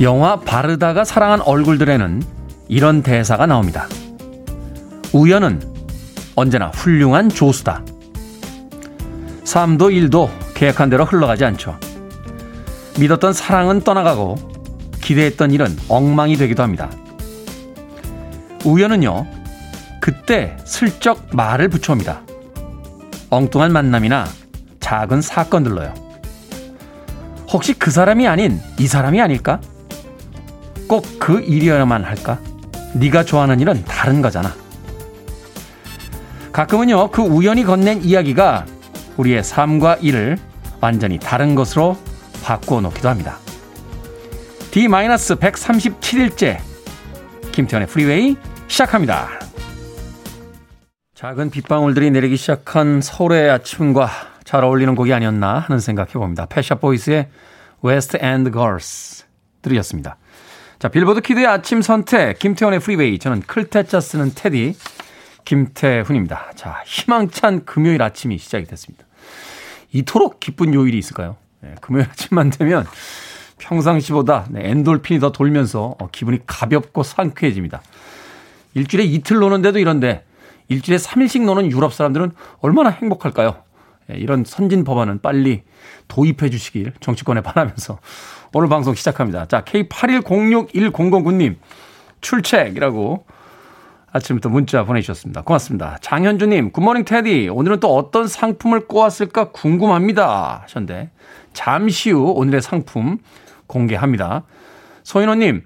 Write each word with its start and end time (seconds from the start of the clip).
영화 0.00 0.36
바르다가 0.36 1.04
사랑한 1.04 1.42
얼굴들에는 1.42 2.22
이런 2.68 3.02
대사가 3.02 3.44
나옵니다. 3.44 3.86
우연은 5.12 5.60
언제나 6.36 6.68
훌륭한 6.68 7.28
조수다. 7.28 7.82
삶도 9.44 9.90
일도 9.90 10.30
계획한 10.54 10.88
대로 10.88 11.04
흘러가지 11.04 11.44
않죠. 11.44 11.78
믿었던 12.98 13.34
사랑은 13.34 13.80
떠나가고 13.80 14.36
기대했던 15.02 15.50
일은 15.50 15.76
엉망이 15.88 16.36
되기도 16.36 16.62
합니다. 16.62 16.90
우연은요, 18.64 19.26
그때 20.00 20.56
슬쩍 20.64 21.26
말을 21.32 21.68
붙여옵니다. 21.68 22.22
엉뚱한 23.28 23.72
만남이나 23.72 24.26
작은 24.80 25.20
사건들로요. 25.20 25.92
혹시 27.52 27.74
그 27.74 27.90
사람이 27.90 28.26
아닌 28.26 28.60
이 28.78 28.86
사람이 28.86 29.20
아닐까? 29.20 29.60
꼭 30.90 31.20
그 31.20 31.40
일이어야만 31.40 32.02
할까? 32.02 32.40
네가 32.94 33.22
좋아하는 33.24 33.60
일은 33.60 33.84
다른 33.84 34.20
거잖아. 34.20 34.52
가끔은요, 36.50 37.12
그 37.12 37.22
우연히 37.22 37.62
건넨 37.62 38.02
이야기가 38.02 38.66
우리의 39.16 39.44
삶과 39.44 39.98
일을 40.00 40.36
완전히 40.80 41.20
다른 41.20 41.54
것으로 41.54 41.96
바꾸어 42.42 42.80
놓기도 42.80 43.08
합니다. 43.08 43.38
D-137일째 44.72 46.58
김태현의 47.52 47.86
프리웨이 47.86 48.36
시작합니다. 48.66 49.28
작은 51.14 51.50
빗방울들이 51.50 52.10
내리기 52.10 52.36
시작한 52.36 53.00
서울의 53.00 53.48
아침과 53.50 54.08
잘 54.42 54.64
어울리는 54.64 54.96
곡이 54.96 55.14
아니었나 55.14 55.60
하는 55.60 55.78
생각해 55.78 56.14
봅니다. 56.14 56.46
Pet 56.46 56.76
Shop 56.76 56.97
Boys의 56.97 57.28
West 57.84 58.18
End 58.20 58.50
Girls 58.50 59.24
들으셨습니다. 59.62 60.16
자, 60.80 60.88
빌보드 60.88 61.20
키드의 61.20 61.46
아침 61.46 61.82
선택 61.82 62.38
김태훈의 62.38 62.80
프리웨이 62.80 63.18
저는 63.18 63.42
클 63.42 63.65
태짜 63.65 64.00
쓰는 64.00 64.32
태디 64.34 64.74
김태훈입니다. 65.44 66.52
자, 66.54 66.82
희망찬 66.86 67.66
금요일 67.66 68.00
아침이 68.00 68.38
시작이 68.38 68.64
됐습니다. 68.64 69.04
이토록 69.92 70.40
기쁜 70.40 70.72
요일이 70.72 70.96
있을까요? 70.96 71.36
네, 71.60 71.74
금요일 71.82 72.06
아침만 72.08 72.48
되면 72.48 72.86
평상시보다 73.58 74.46
네, 74.48 74.70
엔돌핀이 74.70 75.20
더 75.20 75.32
돌면서 75.32 75.96
어, 76.00 76.08
기분이 76.10 76.38
가볍고 76.46 77.02
상쾌해집니다. 77.02 77.82
일주일에 78.72 79.04
이틀 79.04 79.36
노는데도 79.36 79.78
이런데 79.80 80.24
일주일에 80.68 80.96
3일씩 80.96 81.44
노는 81.44 81.70
유럽 81.70 81.92
사람들은 81.92 82.32
얼마나 82.60 82.88
행복할까요? 82.88 83.64
예, 84.10 84.16
이런 84.16 84.44
선진 84.46 84.84
법안은 84.84 85.20
빨리 85.20 85.62
도입해 86.08 86.48
주시길 86.48 86.94
정치권에 87.00 87.42
바라면서 87.42 87.98
오늘 88.52 88.68
방송 88.68 88.96
시작합니다. 88.96 89.46
자, 89.46 89.62
K81061009님 89.62 91.54
출첵이라고 92.20 93.24
아침부터 94.10 94.48
문자 94.48 94.82
보내주셨습니다. 94.82 95.42
고맙습니다. 95.42 95.98
장현주님, 96.00 96.72
굿모닝 96.72 97.04
테디. 97.04 97.48
오늘은 97.48 97.78
또 97.78 97.94
어떤 97.94 98.26
상품을 98.26 98.88
꼬았을까 98.88 99.52
궁금합니다. 99.52 100.62
하셨는데, 100.64 101.10
잠시 101.52 102.10
후 102.10 102.32
오늘의 102.32 102.60
상품 102.60 103.18
공개합니다. 103.68 104.42
소인호님, 105.04 105.64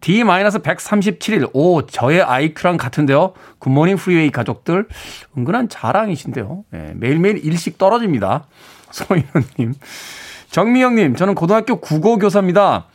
D-137일. 0.00 1.50
오, 1.52 1.86
저의 1.86 2.20
아이큐랑 2.20 2.78
같은데요. 2.78 3.34
Good 3.60 3.72
morning 3.72 3.94
프리웨이 3.96 4.30
가족들. 4.30 4.88
은근한 5.38 5.68
자랑이신데요. 5.68 6.64
네, 6.70 6.94
매일매일 6.96 7.44
일씩 7.44 7.78
떨어집니다. 7.78 8.48
소인호님. 8.90 9.74
정미영님, 10.54 11.16
저는 11.16 11.34
고등학교 11.34 11.80
국어교사입니다. 11.80 12.86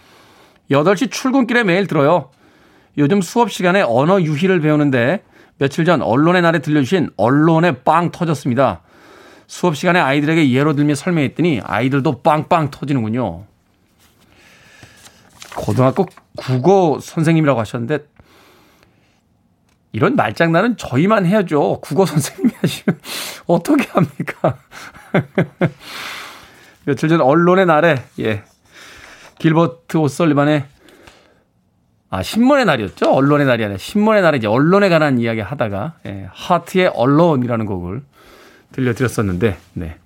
8시 0.71 1.11
출근길에 1.11 1.65
매일 1.65 1.87
들어요. 1.87 2.29
요즘 2.97 3.21
수업 3.21 3.51
시간에 3.51 3.81
언어 3.81 4.21
유희를 4.21 4.61
배우는데 4.61 5.25
며칠 5.57 5.83
전 5.83 6.01
언론의 6.01 6.41
날에 6.41 6.59
들려주신 6.59 7.09
언론에 7.17 7.83
빵 7.83 8.11
터졌습니다. 8.11 8.79
수업 9.47 9.75
시간에 9.75 9.99
아이들에게 9.99 10.53
예로 10.53 10.73
들며 10.73 10.95
설명했더니 10.95 11.59
아이들도 11.61 12.21
빵빵 12.21 12.71
터지는군요. 12.71 13.43
고등학교 15.57 16.05
국어 16.37 16.99
선생님이라고 17.01 17.59
하셨는데 17.59 18.05
이런 19.91 20.15
말장난은 20.15 20.77
저희만 20.77 21.25
해야죠. 21.25 21.81
국어 21.81 22.05
선생님이 22.05 22.53
하시면 22.61 23.01
어떻게 23.47 23.85
합니까? 23.89 24.55
며칠 26.85 27.09
전 27.09 27.21
언론의 27.21 27.65
날에 27.65 28.03
예 28.19 28.43
길버트 29.39 29.97
오설리반의 29.97 30.65
아 32.11 32.23
신문의 32.23 32.65
날이었죠. 32.65 33.11
언론의 33.11 33.45
날이 33.45 33.63
아니라 33.63 33.77
신문의 33.77 34.21
날에 34.21 34.37
이제 34.37 34.47
언론에 34.47 34.89
관한 34.89 35.19
이야기 35.19 35.41
하다가 35.41 35.95
예, 36.07 36.27
하트의 36.31 36.87
언론이라는 36.87 37.65
곡을 37.65 38.01
들려드렸었는데 38.71 39.57
네. 39.73 39.97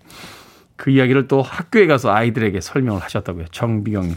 그 0.75 0.89
이야기를 0.89 1.27
또 1.27 1.41
학교에 1.41 1.87
가서 1.87 2.11
아이들에게 2.11 2.59
설명을 2.59 3.01
하셨다고요. 3.01 3.45
정비경님. 3.51 4.15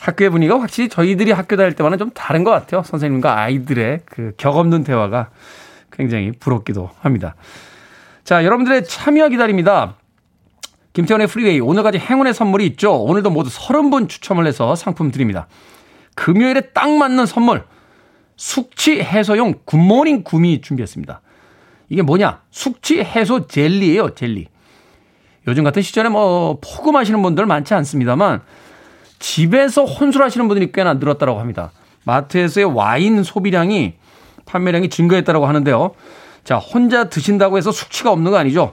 학교의 0.00 0.30
분위기가 0.30 0.60
확실히 0.60 0.88
저희들이 0.88 1.32
학교 1.32 1.56
다닐 1.56 1.74
때와는 1.74 1.98
좀 1.98 2.10
다른 2.10 2.44
것 2.44 2.50
같아요. 2.50 2.82
선생님과 2.82 3.38
아이들의 3.38 4.00
그 4.06 4.32
격의 4.36 4.58
없는 4.58 4.84
대화가 4.84 5.30
굉장히 5.90 6.32
부럽기도 6.32 6.90
합니다. 7.00 7.34
자, 8.24 8.44
여러분들의 8.44 8.84
참여 8.84 9.28
기다립니다. 9.28 9.96
김태훈의 10.96 11.26
프리웨이 11.26 11.60
오늘까지 11.60 11.98
행운의 11.98 12.32
선물이 12.32 12.64
있죠. 12.68 12.94
오늘도 12.94 13.28
모두 13.28 13.50
30분 13.50 14.08
추첨을 14.08 14.46
해서 14.46 14.74
상품 14.74 15.10
드립니다. 15.10 15.46
금요일에 16.14 16.72
딱 16.72 16.88
맞는 16.88 17.26
선물 17.26 17.64
숙취 18.36 19.02
해소용 19.02 19.56
굿모닝 19.66 20.22
구미 20.24 20.62
준비했습니다. 20.62 21.20
이게 21.90 22.00
뭐냐? 22.00 22.40
숙취 22.50 23.00
해소 23.00 23.46
젤리예요, 23.46 24.14
젤리. 24.14 24.46
요즘 25.46 25.64
같은 25.64 25.82
시절에 25.82 26.08
뭐 26.08 26.60
포금하시는 26.62 27.20
분들 27.20 27.44
많지 27.44 27.74
않습니다만 27.74 28.40
집에서 29.18 29.84
혼술하시는 29.84 30.48
분들이 30.48 30.72
꽤나 30.72 30.94
늘었다고 30.94 31.38
합니다. 31.38 31.72
마트에서의 32.04 32.74
와인 32.74 33.22
소비량이 33.22 33.96
판매량이 34.46 34.88
증가했다고 34.88 35.44
하는데요. 35.44 35.94
자, 36.42 36.56
혼자 36.56 37.10
드신다고 37.10 37.58
해서 37.58 37.70
숙취가 37.70 38.10
없는 38.10 38.30
거 38.30 38.38
아니죠? 38.38 38.72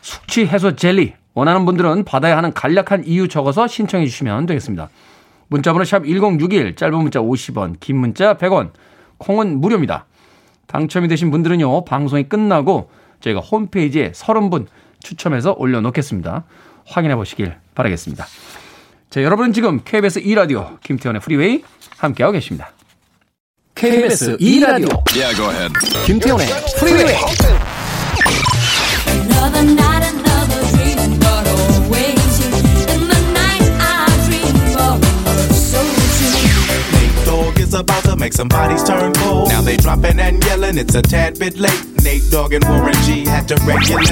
숙취 0.00 0.46
해소 0.46 0.74
젤리 0.74 1.14
원하는 1.34 1.66
분들은 1.66 2.04
받아야 2.04 2.36
하는 2.36 2.52
간략한 2.52 3.04
이유 3.06 3.28
적어서 3.28 3.66
신청해 3.66 4.06
주시면 4.06 4.46
되겠습니다. 4.46 4.88
문자번호 5.48 5.84
샵 5.84 6.04
1061, 6.04 6.76
짧은 6.76 6.96
문자 6.96 7.20
50원, 7.20 7.78
긴 7.80 7.98
문자 7.98 8.34
100원, 8.34 8.70
콩은 9.18 9.60
무료입니다. 9.60 10.06
당첨이 10.66 11.08
되신 11.08 11.30
분들은요, 11.30 11.84
방송이 11.84 12.24
끝나고 12.24 12.90
저희가 13.20 13.40
홈페이지에 13.40 14.12
30분 14.12 14.66
추첨해서 15.00 15.54
올려놓겠습니다. 15.58 16.44
확인해 16.86 17.16
보시길 17.16 17.54
바라겠습니다. 17.74 18.26
자, 19.10 19.22
여러분은 19.22 19.52
지금 19.52 19.80
KBS 19.84 20.22
2라디오 20.22 20.80
김태훈의 20.80 21.20
프리웨이 21.20 21.62
함께하고 21.98 22.32
계십니다. 22.32 22.72
KBS 23.74 24.36
2라디오 24.38 25.02
yeah, 25.14 25.72
김태훈의 26.06 26.46
프리웨이 26.78 27.73
some 38.39 38.47
bodies 38.47 38.83
turn 38.83 39.11
cold. 39.13 39.49
Now 39.49 39.61
they 39.61 39.75
dropping 39.75 40.19
and 40.19 40.43
yelling, 40.45 40.77
it's 40.77 40.95
a 40.95 41.01
tad 41.01 41.37
bit 41.37 41.57
late. 41.57 41.83
Nate 42.03 42.23
Dogg 42.31 42.53
and 42.53 42.63
Warren 42.69 42.93
G 43.03 43.25
had 43.25 43.47
to 43.49 43.55
regulate. 43.65 44.09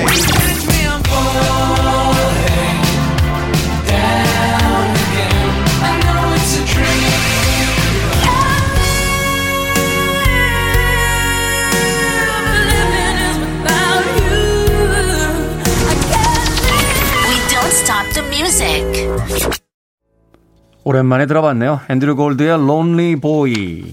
오랜만에 20.84 21.25
들어봤네요. 21.25 21.81
앤드류 21.89 22.16
골드의 22.16 22.51
Lonely 22.51 23.16
Boy 23.18 23.92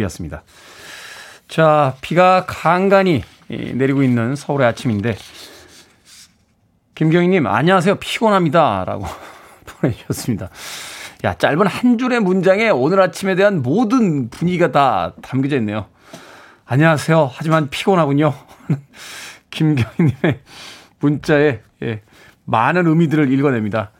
들이었습니다. 0.00 0.42
자, 1.48 1.94
비가 2.00 2.46
간간히 2.46 3.22
내리고 3.48 4.02
있는 4.02 4.34
서울의 4.36 4.66
아침인데 4.68 5.16
김경희님 6.94 7.46
안녕하세요 7.46 7.96
피곤합니다 7.96 8.84
라고 8.86 9.04
보내주셨습니다. 9.66 10.48
야 11.24 11.34
짧은 11.34 11.66
한 11.66 11.98
줄의 11.98 12.20
문장에 12.20 12.70
오늘 12.70 13.00
아침에 13.00 13.34
대한 13.34 13.62
모든 13.62 14.30
분위기가 14.30 14.70
다 14.72 15.12
담겨져 15.22 15.56
있네요. 15.56 15.86
안녕하세요 16.66 17.30
하지만 17.34 17.68
피곤하군요. 17.68 18.32
김경희님의 19.50 20.40
문자에 21.00 21.60
예, 21.82 22.02
많은 22.44 22.86
의미들을 22.86 23.32
읽어냅니다. 23.32 23.90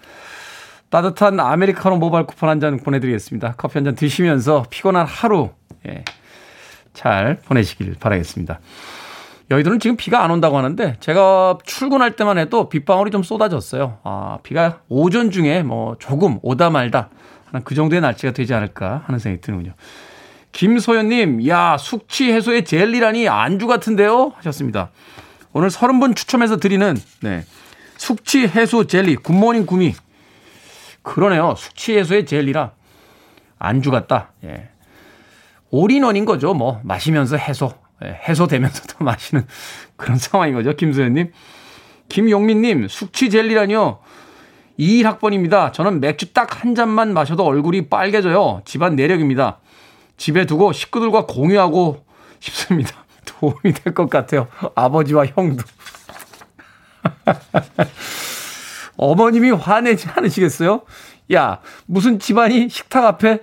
따뜻한 0.90 1.40
아메리카노 1.40 1.96
모바일 1.96 2.26
쿠폰 2.26 2.48
한 2.48 2.60
잔 2.60 2.76
보내드리겠습니다. 2.78 3.54
커피 3.56 3.74
한 3.78 3.84
잔 3.84 3.94
드시면서 3.94 4.66
피곤한 4.70 5.06
하루, 5.06 5.50
예, 5.88 6.04
잘 6.92 7.40
보내시길 7.44 7.96
바라겠습니다. 8.00 8.60
여의도는 9.50 9.80
지금 9.80 9.96
비가 9.96 10.22
안 10.22 10.30
온다고 10.30 10.56
하는데 10.56 10.96
제가 11.00 11.58
출근할 11.64 12.14
때만 12.14 12.38
해도 12.38 12.68
빗방울이 12.68 13.10
좀 13.10 13.22
쏟아졌어요. 13.22 13.98
아, 14.04 14.38
비가 14.42 14.80
오전 14.88 15.30
중에 15.30 15.62
뭐 15.62 15.96
조금 15.98 16.38
오다 16.42 16.70
말다 16.70 17.10
하는 17.46 17.64
그 17.64 17.74
정도의 17.74 18.00
날씨가 18.00 18.32
되지 18.32 18.54
않을까 18.54 19.02
하는 19.06 19.18
생각이 19.18 19.40
드는군요. 19.40 19.74
김소연님, 20.52 21.46
야, 21.48 21.76
숙취 21.78 22.32
해소의 22.32 22.64
젤리라니 22.64 23.28
안주 23.28 23.66
같은데요? 23.66 24.32
하셨습니다. 24.36 24.90
오늘 25.52 25.68
30분 25.68 26.14
추첨해서 26.14 26.58
드리는, 26.58 26.96
네. 27.22 27.44
숙취 27.96 28.46
해소 28.46 28.86
젤리, 28.86 29.16
굿모닝 29.16 29.66
구미. 29.66 29.94
그러네요. 31.02 31.54
숙취 31.56 31.96
해소의 31.98 32.26
젤리라 32.26 32.72
안주 33.58 33.90
같다. 33.90 34.32
예. 34.44 34.70
all-in-one인 35.70 36.24
거죠. 36.24 36.54
뭐, 36.54 36.80
마시면서 36.84 37.36
해소. 37.36 37.72
예, 38.04 38.18
해소되면서도 38.28 39.04
마시는 39.04 39.46
그런 39.96 40.16
상황인 40.18 40.54
거죠. 40.54 40.74
김소연님. 40.74 41.32
김용민님, 42.08 42.88
숙취 42.88 43.30
젤리라니요. 43.30 43.98
21학번입니다. 44.78 45.72
저는 45.72 46.00
맥주 46.00 46.32
딱 46.32 46.62
한 46.64 46.74
잔만 46.74 47.12
마셔도 47.12 47.44
얼굴이 47.44 47.88
빨개져요. 47.88 48.62
집안 48.64 48.96
내력입니다. 48.96 49.58
집에 50.16 50.46
두고 50.46 50.72
식구들과 50.72 51.26
공유하고 51.26 52.04
싶습니다. 52.40 53.04
도움이 53.24 53.72
될 53.74 53.94
것 53.94 54.08
같아요. 54.10 54.48
아버지와 54.74 55.26
형도. 55.26 55.62
어머님이 58.96 59.50
화내지 59.52 60.08
않으시겠어요? 60.14 60.82
야, 61.32 61.60
무슨 61.86 62.18
집안이 62.18 62.68
식탁 62.68 63.04
앞에 63.04 63.40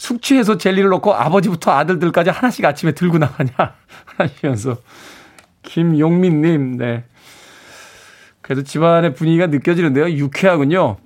숙취해소 0.00 0.56
젤리를 0.56 0.88
놓고 0.88 1.14
아버지부터 1.14 1.72
아들들까지 1.72 2.30
하나씩 2.30 2.64
아침에 2.64 2.92
들고 2.92 3.18
나가냐 3.18 3.50
하시면서 4.16 4.78
김용민님, 5.62 6.78
네. 6.78 7.04
그래도 8.40 8.62
집안의 8.62 9.12
분위기가 9.12 9.46
느껴지는데요. 9.48 10.08
유쾌하군요. 10.08 10.96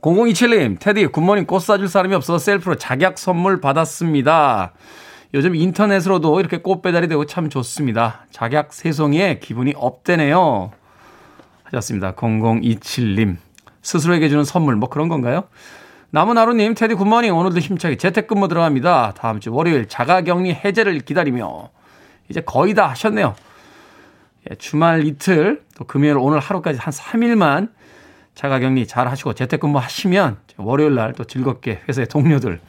0027님, 0.00 0.78
테디, 0.78 1.06
굿모닝 1.08 1.46
꽃 1.46 1.58
사줄 1.58 1.88
사람이 1.88 2.14
없어서 2.14 2.38
셀프로 2.38 2.76
작약 2.76 3.18
선물 3.18 3.60
받았습니다. 3.60 4.74
요즘 5.34 5.56
인터넷으로도 5.56 6.38
이렇게 6.38 6.58
꽃 6.58 6.82
배달이 6.82 7.08
되고 7.08 7.26
참 7.26 7.50
좋습니다. 7.50 8.26
작약 8.30 8.72
세송이에 8.72 9.40
기분이 9.40 9.74
업되네요. 9.76 10.70
하셨습니다. 11.64 12.12
0027님. 12.14 13.38
스스로에게 13.82 14.28
주는 14.28 14.44
선물, 14.44 14.76
뭐 14.76 14.88
그런 14.88 15.08
건가요? 15.08 15.48
나무나루님, 16.14 16.74
테디 16.74 16.94
굿모닝. 16.94 17.34
오늘도 17.34 17.58
힘차게 17.58 17.96
재택근무 17.96 18.46
들어갑니다. 18.48 19.14
다음 19.16 19.40
주 19.40 19.50
월요일 19.50 19.88
자가격리 19.88 20.52
해제를 20.52 21.00
기다리며 21.00 21.70
이제 22.28 22.42
거의 22.42 22.74
다 22.74 22.86
하셨네요. 22.90 23.34
예, 24.50 24.54
주말 24.56 25.06
이틀, 25.06 25.62
또 25.74 25.84
금요일 25.84 26.18
오늘 26.18 26.38
하루까지 26.38 26.78
한 26.78 26.92
3일만 26.92 27.70
자가격리 28.34 28.86
잘 28.86 29.08
하시고 29.08 29.32
재택근무 29.32 29.78
하시면 29.78 30.36
월요일 30.58 30.94
날 30.94 31.14
또 31.14 31.24
즐겁게 31.24 31.80
회사의 31.88 32.08
동료들 32.08 32.60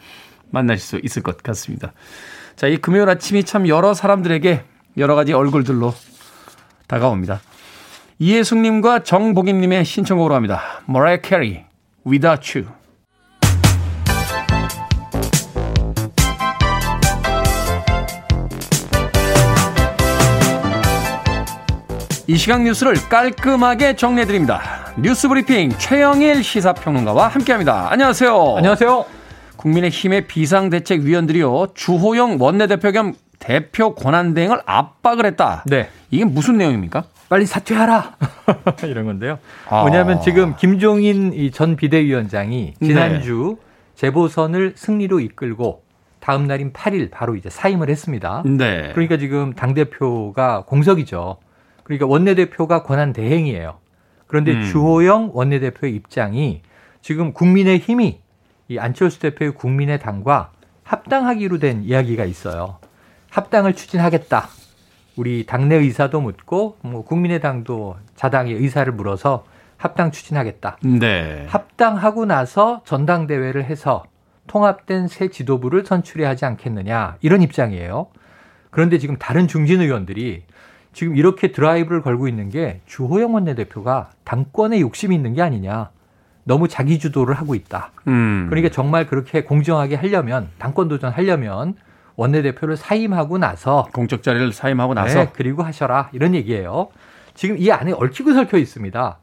만나실 0.49 0.79
수 0.79 0.99
있을 1.03 1.21
것 1.21 1.43
같습니다. 1.43 1.91
자, 2.55 2.67
이 2.67 2.77
금요일 2.77 3.09
아침이 3.09 3.43
참 3.43 3.67
여러 3.67 3.93
사람들에게 3.93 4.63
여러 4.95 5.15
가지 5.15 5.33
얼굴들로 5.33 5.93
다가옵니다. 6.87 7.41
이혜숙님과 8.19 9.03
정복임님의 9.03 9.83
신청곡으로 9.83 10.33
합니다. 10.33 10.61
머라이어 10.85 11.21
캐리, 11.21 11.65
Without 12.07 12.57
You. 12.57 12.82
이 22.25 22.37
시각 22.37 22.63
뉴스를 22.63 22.93
깔끔하게 23.09 23.97
정리해드립니다. 23.97 24.61
뉴스 24.97 25.27
브리핑 25.27 25.71
최영일 25.77 26.41
시사평론가와 26.41 27.27
함께합니다. 27.27 27.91
안녕하세요. 27.91 28.55
안녕하세요. 28.57 29.05
국민의힘의 29.57 30.27
비상대책위원들이요 30.27 31.73
주호영 31.73 32.37
원내대표 32.39 32.91
겸 32.93 33.13
대표 33.39 33.93
권한대행을 33.93 34.61
압박을 34.65 35.25
했다. 35.25 35.65
네. 35.65 35.89
이게 36.11 36.23
무슨 36.23 36.57
내용입니까? 36.57 37.03
빨리 37.27 37.45
사퇴하라 37.45 38.15
이런 38.87 39.05
건데요. 39.05 39.39
아. 39.69 39.83
왜냐하면 39.83 40.21
지금 40.21 40.55
김종인 40.55 41.51
전 41.51 41.75
비대위원장이 41.75 42.75
네. 42.79 42.87
지난주 42.87 43.57
네. 43.59 43.65
재보선을 43.95 44.73
승리로 44.77 45.19
이끌고 45.19 45.83
다음 46.21 46.47
날인 46.47 46.71
8일 46.71 47.11
바로 47.11 47.35
이제 47.35 47.49
사임을 47.49 47.89
했습니다. 47.89 48.43
네. 48.45 48.91
그러니까 48.93 49.17
지금 49.17 49.51
당 49.53 49.73
대표가 49.73 50.63
공석이죠. 50.65 51.37
그러니까 51.83 52.05
원내대표가 52.07 52.83
권한 52.83 53.13
대행이에요. 53.13 53.77
그런데 54.27 54.53
음. 54.53 54.63
주호영 54.63 55.31
원내대표의 55.33 55.93
입장이 55.95 56.61
지금 57.01 57.33
국민의 57.33 57.79
힘이 57.79 58.21
이 58.67 58.79
안철수 58.79 59.19
대표의 59.19 59.53
국민의 59.53 59.99
당과 59.99 60.51
합당하기로 60.83 61.59
된 61.59 61.83
이야기가 61.83 62.25
있어요. 62.25 62.77
합당을 63.29 63.73
추진하겠다. 63.73 64.47
우리 65.15 65.45
당내 65.45 65.75
의사도 65.75 66.21
묻고 66.21 66.77
뭐 66.81 67.03
국민의당도 67.03 67.97
자당의 68.15 68.53
의사를 68.55 68.91
물어서 68.91 69.45
합당 69.77 70.11
추진하겠다. 70.11 70.77
네. 70.81 71.45
합당하고 71.49 72.25
나서 72.25 72.81
전당대회를 72.85 73.65
해서 73.65 74.03
통합된 74.47 75.07
새 75.07 75.29
지도부를 75.29 75.85
선출해야 75.85 76.29
하지 76.29 76.45
않겠느냐 76.45 77.17
이런 77.21 77.41
입장이에요. 77.41 78.07
그런데 78.69 78.97
지금 78.97 79.17
다른 79.17 79.47
중진 79.47 79.81
의원들이 79.81 80.43
지금 80.93 81.17
이렇게 81.17 81.51
드라이브를 81.51 82.01
걸고 82.01 82.27
있는 82.27 82.49
게 82.49 82.81
주호영 82.85 83.33
원내대표가 83.33 84.11
당권에 84.23 84.79
욕심이 84.79 85.15
있는 85.15 85.33
게 85.33 85.41
아니냐. 85.41 85.89
너무 86.45 86.67
자기 86.67 86.99
주도를 86.99 87.35
하고 87.35 87.55
있다. 87.55 87.91
음. 88.07 88.47
그러니까 88.49 88.69
정말 88.69 89.07
그렇게 89.07 89.43
공정하게 89.43 89.95
하려면 89.95 90.49
당권 90.57 90.87
도전하려면 90.87 91.75
원내대표를 92.15 92.77
사임하고 92.77 93.37
나서 93.37 93.87
공적 93.93 94.23
자리를 94.23 94.51
사임하고 94.51 94.93
나서 94.93 95.19
네, 95.19 95.31
그리고 95.33 95.63
하셔라 95.63 96.09
이런 96.11 96.35
얘기예요. 96.35 96.89
지금 97.33 97.57
이 97.57 97.71
안에 97.71 97.93
얽히고 97.93 98.33
설켜 98.33 98.57
있습니다. 98.57 99.17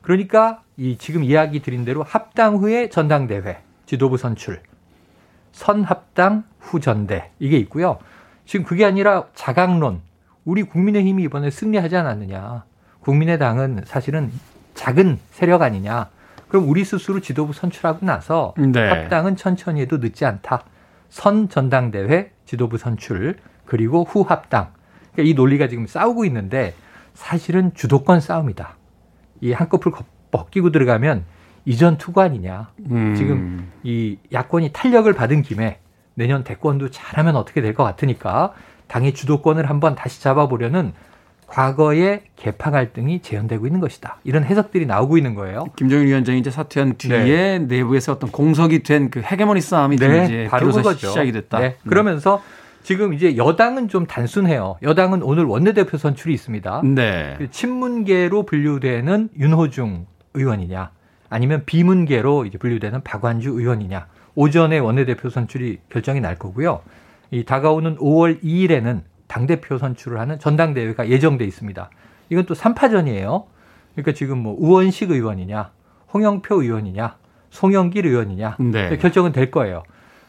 그러니까 0.00 0.62
이 0.76 0.96
지금 0.98 1.22
이야기 1.22 1.60
드린 1.60 1.84
대로 1.84 2.02
합당 2.02 2.56
후에 2.56 2.88
전당대회 2.88 3.58
지도부 3.86 4.16
선출 4.16 4.60
선합당 5.52 6.44
후 6.58 6.80
전대 6.80 7.30
이게 7.38 7.58
있고요. 7.58 7.98
지금 8.44 8.64
그게 8.64 8.84
아니라 8.84 9.26
자강론 9.34 10.00
우리 10.44 10.62
국민의힘이 10.62 11.22
이번에 11.24 11.50
승리하지 11.50 11.96
않았느냐. 11.96 12.64
국민의당은 13.00 13.82
사실은 13.86 14.30
작은 14.74 15.18
세력 15.30 15.62
아니냐. 15.62 16.08
그럼 16.48 16.68
우리 16.68 16.84
스스로 16.84 17.20
지도부 17.20 17.52
선출하고 17.52 18.04
나서 18.04 18.54
네. 18.58 18.88
합당은 18.88 19.36
천천히 19.36 19.80
해도 19.80 19.98
늦지 19.98 20.24
않다. 20.24 20.64
선 21.08 21.48
전당대회 21.48 22.30
지도부 22.44 22.78
선출 22.78 23.36
그리고 23.64 24.04
후 24.04 24.22
합당. 24.22 24.72
그러니까 25.12 25.30
이 25.30 25.34
논리가 25.34 25.68
지금 25.68 25.86
싸우고 25.86 26.24
있는데 26.26 26.74
사실은 27.14 27.72
주도권 27.74 28.20
싸움이다. 28.20 28.76
이 29.40 29.52
한꺼풀 29.52 29.92
벗기고 30.30 30.70
들어가면 30.72 31.24
이전 31.64 31.96
투구 31.98 32.20
아니냐. 32.20 32.70
음. 32.90 33.14
지금 33.14 33.70
이 33.82 34.18
야권이 34.32 34.70
탄력을 34.72 35.10
받은 35.12 35.42
김에 35.42 35.78
내년 36.14 36.44
대권도 36.44 36.90
잘하면 36.90 37.36
어떻게 37.36 37.60
될 37.62 37.74
것 37.74 37.84
같으니까 37.84 38.52
당의 38.92 39.14
주도권을 39.14 39.70
한번 39.70 39.94
다시 39.94 40.20
잡아보려는 40.20 40.92
과거의 41.46 42.20
개파 42.36 42.70
갈등이 42.70 43.20
재현되고 43.20 43.66
있는 43.66 43.80
것이다. 43.80 44.18
이런 44.22 44.44
해석들이 44.44 44.84
나오고 44.84 45.16
있는 45.16 45.34
거예요. 45.34 45.64
김정일 45.76 46.08
위원장이 46.08 46.38
이제 46.38 46.50
사퇴한 46.50 46.96
뒤에 46.98 47.24
네. 47.24 47.58
내부에서 47.58 48.12
어떤 48.12 48.30
공석이 48.30 48.82
된 48.82 49.08
그 49.10 49.20
헤게모니 49.20 49.62
싸움이 49.62 49.96
네, 49.96 50.24
이제 50.26 50.46
바로 50.50 50.70
그거죠. 50.72 51.08
시작이 51.08 51.32
됐다. 51.32 51.58
네. 51.58 51.76
음. 51.84 51.88
그러면서 51.88 52.42
지금 52.82 53.14
이제 53.14 53.38
여당은 53.38 53.88
좀 53.88 54.06
단순해요. 54.06 54.76
여당은 54.82 55.22
오늘 55.22 55.44
원내대표 55.44 55.96
선출이 55.96 56.34
있습니다. 56.34 56.82
네. 56.84 57.36
그 57.38 57.50
친문계로 57.50 58.42
분류되는 58.44 59.30
윤호중 59.38 60.06
의원이냐, 60.34 60.90
아니면 61.30 61.62
비문계로 61.64 62.44
이제 62.44 62.58
분류되는 62.58 63.02
박완주 63.04 63.50
의원이냐. 63.50 64.06
오전에 64.34 64.78
원내대표 64.78 65.30
선출이 65.30 65.78
결정이 65.90 66.20
날 66.20 66.38
거고요. 66.38 66.80
이 67.32 67.44
다가오는 67.44 67.96
5월 67.96 68.42
2일에는 68.42 69.00
당대표 69.26 69.78
선출을 69.78 70.20
하는 70.20 70.38
전당대회가 70.38 71.08
예정돼 71.08 71.46
있습니다. 71.46 71.90
이건 72.28 72.44
또 72.44 72.54
3파전이에요. 72.54 73.46
그러니까 73.94 74.12
지금 74.12 74.38
뭐 74.38 74.54
우원식 74.58 75.10
의원이냐, 75.10 75.70
홍영표 76.12 76.62
의원이냐, 76.62 77.16
송영길 77.48 78.06
의원이냐 78.06 78.56
네. 78.60 78.96
결정은 78.98 79.32
될 79.32 79.50
거예요. 79.50 79.82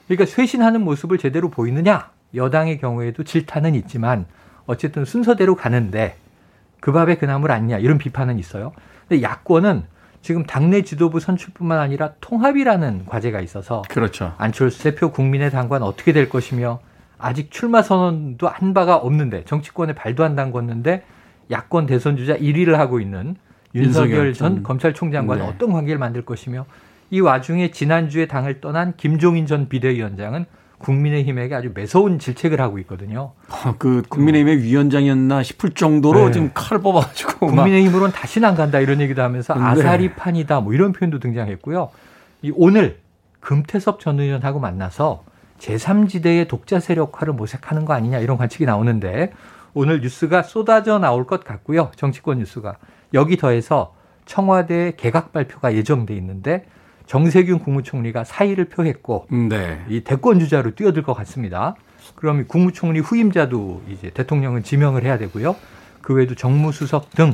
그러니까 0.07 0.25
쇄신하는 0.25 0.81
모습을 0.81 1.17
제대로 1.17 1.49
보이느냐? 1.49 2.11
여당의 2.35 2.79
경우에도 2.79 3.23
질타는 3.23 3.75
있지만 3.75 4.25
어쨌든 4.65 5.03
순서대로 5.03 5.55
가는데 5.55 6.15
그 6.79 6.93
밥에 6.93 7.15
그 7.15 7.25
나물 7.25 7.51
아니냐 7.51 7.79
이런 7.79 7.97
비판은 7.97 8.39
있어요. 8.39 8.71
근데 9.07 9.21
야권은 9.21 9.83
지금 10.21 10.45
당내 10.45 10.83
지도부 10.83 11.19
선출뿐만 11.19 11.79
아니라 11.79 12.13
통합이라는 12.21 13.05
과제가 13.07 13.41
있어서 13.41 13.81
그렇죠. 13.89 14.33
안철수 14.37 14.83
대표 14.83 15.11
국민의당과는 15.11 15.85
어떻게 15.85 16.13
될 16.13 16.29
것이며 16.29 16.79
아직 17.23 17.51
출마 17.51 17.81
선언도 17.81 18.49
한 18.49 18.73
바가 18.73 18.97
없는데 18.97 19.45
정치권에 19.45 19.93
발도 19.93 20.25
안 20.25 20.35
담궜는데 20.35 21.03
야권 21.51 21.85
대선 21.85 22.17
주자 22.17 22.35
1위를 22.35 22.73
하고 22.73 22.99
있는 22.99 23.37
윤석열 23.73 24.33
전 24.33 24.57
음. 24.57 24.63
검찰총장과는 24.63 25.43
네. 25.43 25.49
어떤 25.49 25.71
관계를 25.71 25.97
만들 25.97 26.25
것이며 26.25 26.65
이 27.11 27.21
와중에 27.21 27.71
지난주에 27.71 28.27
당을 28.27 28.59
떠난 28.59 28.93
김종인 28.97 29.45
전 29.45 29.69
비대위원장은 29.69 30.45
국민의힘에게 30.79 31.55
아주 31.55 31.71
매서운 31.73 32.19
질책을 32.19 32.59
하고 32.59 32.77
있거든요. 32.79 33.31
아, 33.49 33.73
그 33.79 34.03
국민의힘의 34.09 34.61
위원장이었나 34.61 35.43
싶을 35.43 35.69
정도로 35.69 36.25
네. 36.25 36.31
지금 36.33 36.51
칼을 36.53 36.83
뽑아가지고 36.83 37.47
국민의힘으로는 37.47 38.11
다시는 38.11 38.49
안 38.49 38.55
간다 38.55 38.81
이런 38.81 38.99
얘기도 38.99 39.21
하면서 39.21 39.53
네. 39.53 39.61
아사리판이다 39.61 40.59
뭐 40.59 40.73
이런 40.73 40.91
표현도 40.91 41.19
등장했고요. 41.19 41.89
이 42.41 42.51
오늘 42.53 42.99
금태섭 43.39 44.01
전 44.01 44.19
의원하고 44.19 44.59
만나서 44.59 45.23
제3지대의 45.63 46.47
독자 46.47 46.79
세력화를 46.79 47.33
모색하는 47.33 47.85
거 47.85 47.93
아니냐 47.93 48.19
이런 48.19 48.37
관측이 48.37 48.65
나오는데 48.65 49.31
오늘 49.73 50.01
뉴스가 50.01 50.43
쏟아져 50.43 50.99
나올 50.99 51.25
것 51.25 51.43
같고요. 51.43 51.91
정치권 51.95 52.39
뉴스가 52.39 52.77
여기 53.13 53.37
더해서 53.37 53.95
청와대 54.25 54.93
개각 54.97 55.31
발표가 55.31 55.73
예정돼 55.73 56.15
있는데 56.17 56.65
정세균 57.05 57.59
국무총리가 57.59 58.23
사의를 58.23 58.65
표했고 58.65 59.27
네. 59.49 59.83
이 59.89 60.01
대권 60.01 60.39
주자로 60.39 60.75
뛰어들 60.75 61.03
것 61.03 61.13
같습니다. 61.13 61.75
그럼 62.15 62.45
국무총리 62.47 62.99
후임자도 62.99 63.83
이제 63.89 64.09
대통령은 64.09 64.63
지명을 64.63 65.03
해야 65.03 65.17
되고요. 65.17 65.55
그 66.01 66.13
외에도 66.13 66.35
정무수석 66.35 67.11
등 67.11 67.33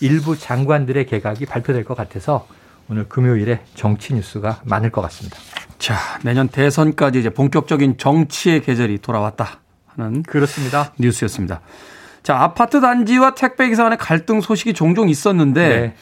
일부 0.00 0.36
장관들의 0.36 1.06
개각이 1.06 1.46
발표될 1.46 1.84
것 1.84 1.96
같아서 1.96 2.46
오늘 2.88 3.08
금요일에 3.08 3.60
정치 3.74 4.14
뉴스가 4.14 4.60
많을 4.64 4.90
것 4.90 5.00
같습니다. 5.02 5.38
자, 5.78 5.96
내년 6.22 6.48
대선까지 6.48 7.18
이제 7.18 7.30
본격적인 7.30 7.98
정치의 7.98 8.62
계절이 8.62 8.98
돌아왔다 8.98 9.60
하는 9.86 10.22
그렇습니다. 10.22 10.92
뉴스였습니다. 10.98 11.60
자, 12.22 12.40
아파트 12.40 12.80
단지와 12.80 13.34
택배 13.34 13.68
기사 13.68 13.84
간의 13.84 13.98
갈등 13.98 14.40
소식이 14.40 14.74
종종 14.74 15.08
있었는데 15.08 15.68
네. 15.68 15.94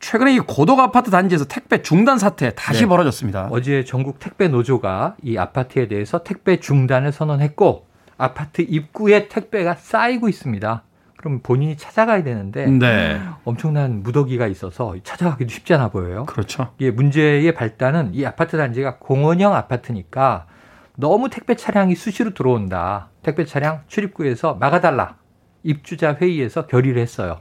최근에 0.00 0.34
이 0.34 0.38
고덕 0.38 0.78
아파트 0.78 1.10
단지에서 1.10 1.44
택배 1.46 1.82
중단 1.82 2.18
사태 2.18 2.54
다시 2.54 2.82
네. 2.82 2.86
벌어졌습니다. 2.86 3.48
어제 3.50 3.84
전국 3.84 4.18
택배 4.20 4.48
노조가 4.48 5.16
이 5.22 5.36
아파트에 5.36 5.88
대해서 5.88 6.22
택배 6.22 6.60
중단을 6.60 7.12
선언했고 7.12 7.86
아파트 8.16 8.62
입구에 8.62 9.28
택배가 9.28 9.74
쌓이고 9.74 10.28
있습니다. 10.28 10.82
그럼 11.18 11.40
본인이 11.42 11.76
찾아가야 11.76 12.22
되는데 12.22 12.66
네. 12.66 13.20
엄청난 13.44 14.04
무더기가 14.04 14.46
있어서 14.46 14.94
찾아가기도 15.02 15.50
쉽지 15.50 15.74
않아 15.74 15.88
보여요. 15.88 16.26
그렇죠. 16.26 16.72
이게 16.78 16.92
문제의 16.92 17.52
발단은 17.54 18.14
이 18.14 18.24
아파트 18.24 18.56
단지가 18.56 18.98
공원형 18.98 19.52
아파트니까 19.52 20.46
너무 20.94 21.28
택배 21.28 21.56
차량이 21.56 21.96
수시로 21.96 22.34
들어온다. 22.34 23.08
택배 23.22 23.44
차량 23.44 23.82
출입구에서 23.88 24.54
막아달라. 24.54 25.16
입주자 25.64 26.14
회의에서 26.14 26.66
결의를 26.66 27.02
했어요. 27.02 27.40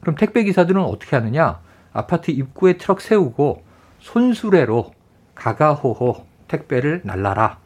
그럼 0.00 0.14
택배 0.14 0.44
기사들은 0.44 0.80
어떻게 0.80 1.16
하느냐? 1.16 1.58
아파트 1.92 2.30
입구에 2.30 2.76
트럭 2.76 3.00
세우고 3.00 3.64
손수레로 3.98 4.92
가가호호 5.34 6.24
택배를 6.46 7.00
날라라. 7.02 7.58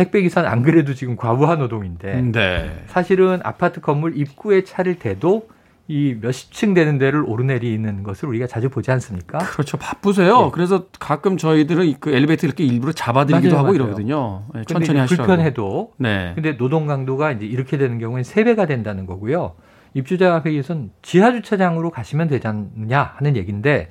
택배 0.00 0.22
기사는 0.22 0.48
안 0.48 0.62
그래도 0.62 0.94
지금 0.94 1.14
과부하 1.14 1.56
노동인데 1.56 2.22
네. 2.32 2.84
사실은 2.86 3.40
아파트 3.42 3.82
건물 3.82 4.16
입구에 4.16 4.64
차를 4.64 4.98
대도 4.98 5.46
이 5.88 6.16
몇십 6.18 6.52
층 6.54 6.72
되는 6.72 6.96
데를 6.96 7.22
오르내리는 7.22 8.02
것을 8.02 8.30
우리가 8.30 8.46
자주 8.46 8.70
보지 8.70 8.90
않습니까? 8.92 9.36
그렇죠. 9.38 9.76
바쁘세요. 9.76 10.44
네. 10.44 10.50
그래서 10.54 10.86
가끔 10.98 11.36
저희들은 11.36 11.96
그 12.00 12.12
엘리베이터 12.14 12.46
이렇게 12.46 12.64
일부러 12.64 12.92
잡아드리기도 12.92 13.50
맞아요, 13.50 13.58
하고 13.58 13.66
맞아요. 13.66 13.74
이러거든요. 13.74 14.44
네, 14.54 14.62
천천히 14.66 15.00
하시라고. 15.00 15.26
불편해도. 15.26 15.92
네. 15.98 16.32
근데 16.34 16.56
노동 16.56 16.86
강도가 16.86 17.32
이제 17.32 17.44
이렇게 17.44 17.76
되는 17.76 17.98
경우에는 17.98 18.24
세배가 18.24 18.64
된다는 18.64 19.04
거고요. 19.04 19.56
입주자 19.92 20.40
회의에서는 20.42 20.92
지하 21.02 21.32
주차장으로 21.32 21.90
가시면 21.90 22.28
되지 22.28 22.46
않느냐 22.46 23.12
하는 23.16 23.36
얘기인데 23.36 23.90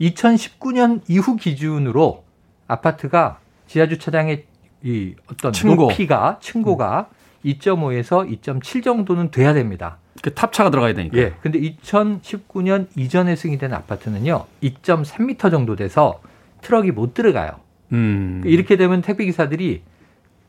2019년 0.00 1.02
이후 1.08 1.36
기준으로 1.36 2.24
아파트가 2.66 3.40
지하 3.66 3.88
주차장의 3.88 4.44
이 4.82 5.14
어떤 5.30 5.52
층고. 5.52 5.74
높이가 5.88 6.38
층고가 6.40 7.08
음. 7.10 7.20
2.5에서 7.44 8.40
2.7 8.40 8.82
정도는 8.84 9.30
돼야 9.30 9.52
됩니다. 9.54 9.96
그 10.22 10.34
탑차가 10.34 10.70
들어가야 10.70 10.92
되니까. 10.94 11.16
예. 11.16 11.32
근데 11.40 11.58
2019년 11.60 12.86
이전에 12.96 13.36
승인된 13.36 13.72
아파트는요. 13.72 14.44
2.3m 14.62 15.50
정도 15.50 15.76
돼서 15.76 16.20
트럭이 16.62 16.90
못 16.90 17.14
들어가요. 17.14 17.52
음. 17.92 18.42
이렇게 18.44 18.76
되면 18.76 19.00
택배 19.02 19.24
기사들이 19.24 19.82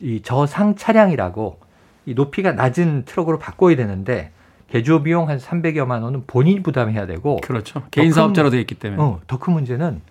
이 0.02 0.22
저상 0.24 0.76
차량이라고 0.76 1.60
이 2.08 2.14
높이가 2.14 2.52
낮은 2.52 3.04
트럭으로 3.06 3.40
바꿔야 3.40 3.76
되는데 3.76 4.32
개조 4.70 5.04
비용 5.04 5.30
한 5.30 5.38
300여만 5.38 6.02
원은 6.04 6.24
본인이 6.28 6.62
부담해야 6.64 7.06
되고 7.06 7.38
그렇죠. 7.38 7.84
개인 7.92 8.12
사업자로 8.12 8.50
되어 8.50 8.60
있기 8.62 8.76
때문에. 8.76 9.02
어, 9.02 9.20
더 9.28 9.38
큰 9.38 9.54
문제는 9.54 10.02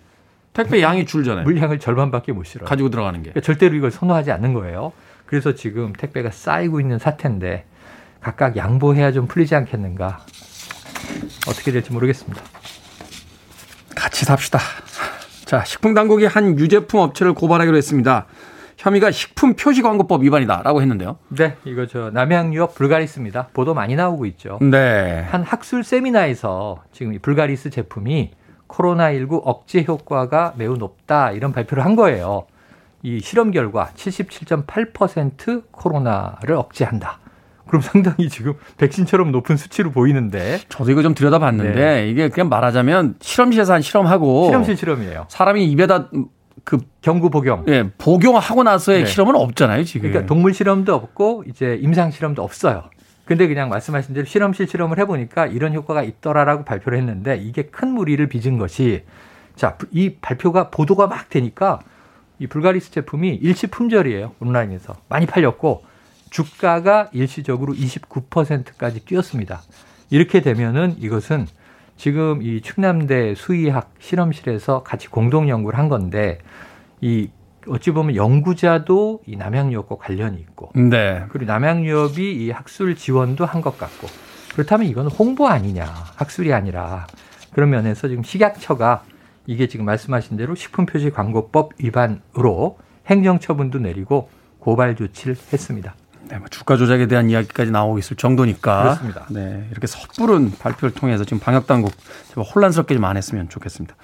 택배 0.53 0.81
양이 0.81 1.05
줄잖아요. 1.05 1.43
물량을 1.43 1.79
절반밖에 1.79 2.31
못 2.33 2.43
실어요. 2.43 2.67
가지고 2.67 2.89
들어가는 2.89 3.19
게. 3.23 3.29
그러니까 3.31 3.41
절대로 3.45 3.75
이걸 3.75 3.91
선호하지 3.91 4.31
않는 4.31 4.53
거예요. 4.53 4.91
그래서 5.25 5.55
지금 5.55 5.93
택배가 5.93 6.31
쌓이고 6.31 6.79
있는 6.79 6.99
사태인데 6.99 7.65
각각 8.19 8.57
양보해야 8.57 9.11
좀 9.11 9.27
풀리지 9.27 9.55
않겠는가. 9.55 10.19
어떻게 11.47 11.71
될지 11.71 11.91
모르겠습니다. 11.93 12.41
같이 13.95 14.25
삽시다. 14.25 14.59
자, 15.45 15.63
식품 15.63 15.93
당국이 15.93 16.25
한 16.25 16.59
유제품 16.59 16.99
업체를 16.99 17.33
고발하기로 17.33 17.77
했습니다. 17.77 18.25
혐의가 18.77 19.11
식품 19.11 19.55
표시 19.55 19.81
광고법 19.81 20.23
위반이다라고 20.23 20.81
했는데요. 20.81 21.17
네, 21.29 21.55
이거 21.65 21.85
저 21.85 22.09
남양 22.09 22.53
유업 22.53 22.73
불가리스입니다. 22.73 23.49
보도 23.53 23.73
많이 23.73 23.95
나오고 23.95 24.25
있죠. 24.27 24.57
네. 24.61 25.25
한 25.29 25.43
학술 25.43 25.83
세미나에서 25.83 26.83
지금 26.91 27.13
이 27.13 27.19
불가리스 27.19 27.69
제품이 27.69 28.31
코로나19 28.71 29.41
억제 29.43 29.83
효과가 29.87 30.53
매우 30.55 30.77
높다 30.77 31.31
이런 31.31 31.51
발표를 31.51 31.85
한 31.85 31.95
거예요. 31.95 32.45
이 33.03 33.19
실험 33.19 33.51
결과 33.51 33.89
77.8% 33.95 35.63
코로나를 35.71 36.55
억제한다. 36.55 37.19
그럼 37.67 37.81
상당히 37.81 38.27
지금 38.29 38.53
백신처럼 38.77 39.31
높은 39.31 39.55
수치로 39.55 39.91
보이는데 39.91 40.59
저도 40.67 40.91
이거 40.91 41.01
좀 41.01 41.13
들여다봤는데 41.13 41.73
네. 41.73 42.09
이게 42.09 42.29
그냥 42.29 42.49
말하자면 42.49 43.15
실험실에서 43.21 43.73
한 43.73 43.81
실험하고 43.81 44.45
실험실 44.45 44.75
실험이에요. 44.77 45.25
사람이 45.29 45.65
입에다 45.71 46.09
그 46.63 46.79
경구 47.01 47.29
복용. 47.29 47.63
예, 47.69 47.89
복용하고 47.97 48.63
나서의 48.63 48.99
네. 48.99 49.05
실험은 49.05 49.35
없잖아요, 49.35 49.83
지금. 49.83 50.09
그러니까 50.09 50.27
동물 50.27 50.53
실험도 50.53 50.93
없고 50.93 51.45
이제 51.47 51.79
임상 51.81 52.11
실험도 52.11 52.43
없어요. 52.43 52.83
근데 53.31 53.47
그냥 53.47 53.69
말씀하신 53.69 54.13
대로 54.13 54.25
실험실 54.25 54.67
실험을 54.67 54.99
해보니까 54.99 55.47
이런 55.47 55.73
효과가 55.73 56.03
있더라라고 56.03 56.65
발표를 56.65 56.97
했는데 56.97 57.37
이게 57.37 57.63
큰 57.63 57.87
무리를 57.87 58.27
빚은 58.27 58.57
것이 58.57 59.05
자, 59.55 59.77
이 59.91 60.15
발표가 60.19 60.69
보도가 60.69 61.07
막 61.07 61.29
되니까 61.29 61.79
이 62.39 62.47
불가리스 62.47 62.91
제품이 62.91 63.35
일시 63.35 63.67
품절이에요. 63.67 64.33
온라인에서. 64.41 64.97
많이 65.07 65.27
팔렸고 65.27 65.85
주가가 66.29 67.07
일시적으로 67.13 67.71
29%까지 67.73 69.05
뛰었습니다. 69.05 69.61
이렇게 70.09 70.41
되면은 70.41 70.97
이것은 70.99 71.47
지금 71.95 72.41
이 72.41 72.59
충남대 72.59 73.35
수의학 73.35 73.93
실험실에서 73.99 74.83
같이 74.83 75.07
공동 75.07 75.47
연구를 75.47 75.79
한 75.79 75.87
건데 75.87 76.39
이 76.99 77.29
어찌 77.67 77.91
보면 77.91 78.15
연구자도 78.15 79.21
이 79.27 79.35
남양유업과 79.35 79.97
관련이 79.97 80.37
있고, 80.39 80.71
네. 80.75 81.25
그리고 81.29 81.51
남양유업이 81.51 82.33
이 82.45 82.51
학술 82.51 82.95
지원도 82.95 83.45
한 83.45 83.61
것 83.61 83.77
같고, 83.77 84.07
그렇다면 84.53 84.87
이건 84.87 85.07
홍보 85.07 85.47
아니냐, 85.47 85.85
학술이 86.15 86.53
아니라 86.53 87.07
그런 87.53 87.69
면에서 87.69 88.07
지금 88.07 88.23
식약처가 88.23 89.03
이게 89.45 89.67
지금 89.67 89.85
말씀하신 89.85 90.37
대로 90.37 90.55
식품표시 90.55 91.11
광고법 91.11 91.73
위반으로 91.79 92.77
행정처분도 93.07 93.79
내리고 93.79 94.29
고발 94.59 94.95
조치를 94.95 95.35
했습니다. 95.53 95.95
네, 96.31 96.37
뭐 96.37 96.47
주가 96.49 96.77
조작에 96.77 97.07
대한 97.07 97.29
이야기까지 97.29 97.71
나오고 97.71 97.99
있을 97.99 98.15
정도니까. 98.15 98.83
그렇습니다. 98.83 99.25
네, 99.29 99.67
이렇게 99.69 99.85
섣부른 99.85 100.53
발표를 100.57 100.93
통해서 100.95 101.25
지금 101.25 101.39
방역 101.39 101.67
당국 101.67 101.91
혼란스럽게 102.35 102.95
좀 102.95 103.03
안 103.03 103.17
했으면 103.17 103.49
좋겠습니다. 103.49 103.95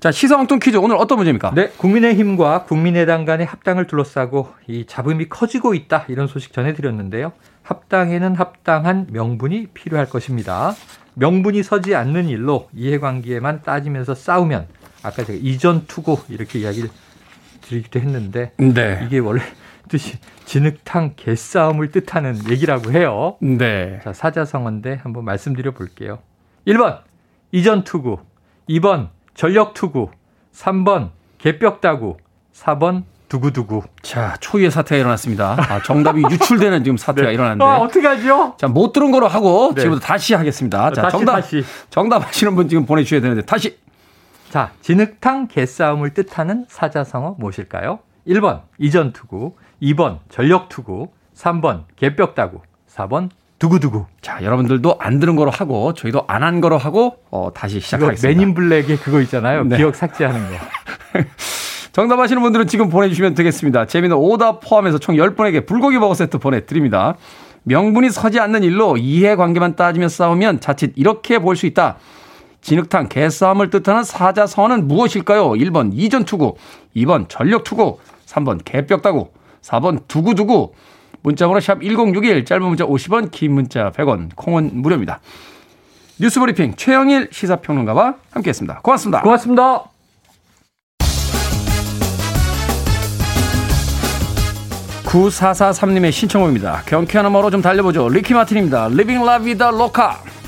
자, 0.00 0.10
시사왕통 0.10 0.58
퀴즈 0.58 0.76
오늘 0.76 0.96
어떤 0.96 1.16
문제입니까? 1.16 1.52
네, 1.54 1.68
국민의힘과 1.76 2.64
국민의당 2.64 3.24
간의 3.24 3.46
합당을 3.46 3.86
둘러싸고 3.86 4.52
이 4.66 4.84
잡음이 4.86 5.28
커지고 5.28 5.74
있다 5.74 6.04
이런 6.08 6.26
소식 6.26 6.52
전해드렸는데요. 6.52 7.32
합당에는 7.62 8.34
합당한 8.34 9.06
명분이 9.10 9.68
필요할 9.68 10.10
것입니다. 10.10 10.74
명분이 11.14 11.62
서지 11.62 11.94
않는 11.94 12.28
일로 12.28 12.68
이해관계만 12.74 13.62
따지면서 13.62 14.14
싸우면 14.14 14.66
아까 15.04 15.24
제가 15.24 15.38
이전 15.40 15.86
투고 15.86 16.20
이렇게 16.28 16.58
이야기를 16.58 16.90
드리기도 17.62 18.00
했는데 18.00 18.52
네. 18.58 19.04
이게 19.06 19.20
원래 19.20 19.42
뜻이 19.92 20.18
진흙탕 20.46 21.12
개싸움을 21.16 21.90
뜻하는 21.90 22.48
얘기라고 22.48 22.92
해요. 22.92 23.36
네. 23.42 24.00
자, 24.02 24.14
사자성어인데 24.14 25.00
한번 25.02 25.26
말씀드려 25.26 25.72
볼게요. 25.72 26.20
1번 26.66 27.00
이전 27.50 27.84
투구, 27.84 28.18
2번 28.70 29.10
전력 29.34 29.74
투구, 29.74 30.08
3번 30.54 31.10
개벽다구, 31.36 32.16
4번 32.54 33.02
두구두구. 33.28 33.82
자, 34.00 34.34
초유의 34.40 34.70
사태가 34.70 34.98
일어났습니다. 34.98 35.56
아, 35.58 35.82
정답이 35.82 36.22
유출되는 36.30 36.84
지금 36.84 36.96
사태가 36.96 37.28
네. 37.28 37.34
일어났는데. 37.34 37.64
아, 37.64 37.76
어떡하죠? 37.78 38.54
자, 38.58 38.68
못 38.68 38.92
들은 38.92 39.10
거로 39.10 39.28
하고 39.28 39.72
네. 39.74 39.82
지금부터 39.82 40.06
다시 40.06 40.32
하겠습니다. 40.34 40.90
자, 40.92 41.02
다시, 41.02 41.16
정답. 41.16 41.32
다시. 41.32 41.64
정답 41.90 42.26
하시는 42.26 42.54
분 42.54 42.68
지금 42.68 42.86
보내주셔야 42.86 43.20
되는데, 43.20 43.42
다시. 43.42 43.78
자, 44.48 44.72
진흙탕 44.80 45.48
개싸움을 45.48 46.14
뜻하는 46.14 46.64
사자성어 46.68 47.36
무엇일까요? 47.38 48.00
1번 48.26 48.62
이전투구, 48.78 49.54
2번 49.82 50.18
전력투구, 50.30 51.08
3번 51.36 51.84
개벽다구, 51.96 52.60
4번 52.88 53.30
두구두구. 53.58 54.06
자, 54.20 54.38
여러분들도 54.42 54.96
안 54.98 55.18
들은 55.20 55.36
거로 55.36 55.50
하고 55.50 55.92
저희도 55.94 56.24
안 56.26 56.42
한 56.42 56.60
거로 56.60 56.78
하고 56.78 57.16
어, 57.30 57.50
다시 57.54 57.80
시작하겠습니다. 57.80 58.28
맨인 58.28 58.54
블랙의 58.54 58.96
그거 58.98 59.20
있잖아요. 59.22 59.64
네. 59.64 59.76
기억 59.76 59.94
삭제하는 59.94 60.40
거. 60.48 60.56
정답 61.92 62.18
아시는 62.18 62.42
분들은 62.42 62.66
지금 62.68 62.88
보내주시면 62.88 63.34
되겠습니다. 63.34 63.86
재미는 63.86 64.16
오답 64.16 64.60
포함해서 64.60 64.98
총 64.98 65.14
10분에게 65.16 65.66
불고기 65.66 65.98
버거 65.98 66.14
세트 66.14 66.38
보내드립니다. 66.38 67.16
명분이 67.64 68.10
서지 68.10 68.40
않는 68.40 68.64
일로 68.64 68.96
이해관계만 68.96 69.76
따지며 69.76 70.08
싸우면 70.08 70.60
자칫 70.60 70.92
이렇게 70.96 71.38
볼 71.38 71.54
수 71.54 71.66
있다. 71.66 71.96
진흙탕 72.62 73.08
개싸움을 73.08 73.70
뜻하는 73.70 74.04
사자성어는 74.04 74.86
무엇일까요? 74.88 75.50
1번 75.50 75.90
이전투구, 75.92 76.54
2번 76.96 77.28
전력투구, 77.28 77.98
3번 78.26 78.60
개뼉다구, 78.64 79.28
4번 79.62 80.06
두구두구. 80.08 80.72
문자번호 81.22 81.60
샵 81.60 81.80
1061, 81.80 82.44
짧은 82.44 82.66
문자 82.66 82.84
50원, 82.84 83.30
긴 83.30 83.52
문자 83.52 83.90
100원, 83.90 84.30
콩은 84.34 84.70
무료입니다. 84.74 85.20
뉴스브리핑 86.20 86.74
최영일 86.76 87.28
시사평론가와 87.30 88.16
함께했습니다. 88.30 88.80
고맙습니다. 88.80 89.22
고맙습니다. 89.22 89.84
9443님의 95.04 96.10
신청곡입니다. 96.10 96.82
경쾌한 96.86 97.26
음악으로 97.26 97.50
좀 97.50 97.60
달려보죠. 97.60 98.08
리키 98.08 98.32
마틴입니다. 98.32 98.88
Vida 99.42 99.68
Loca. 99.68 100.12
김태훈 100.16 100.41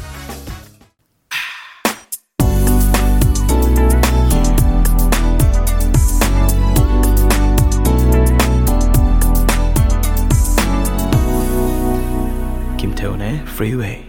Freeway. 13.64 14.04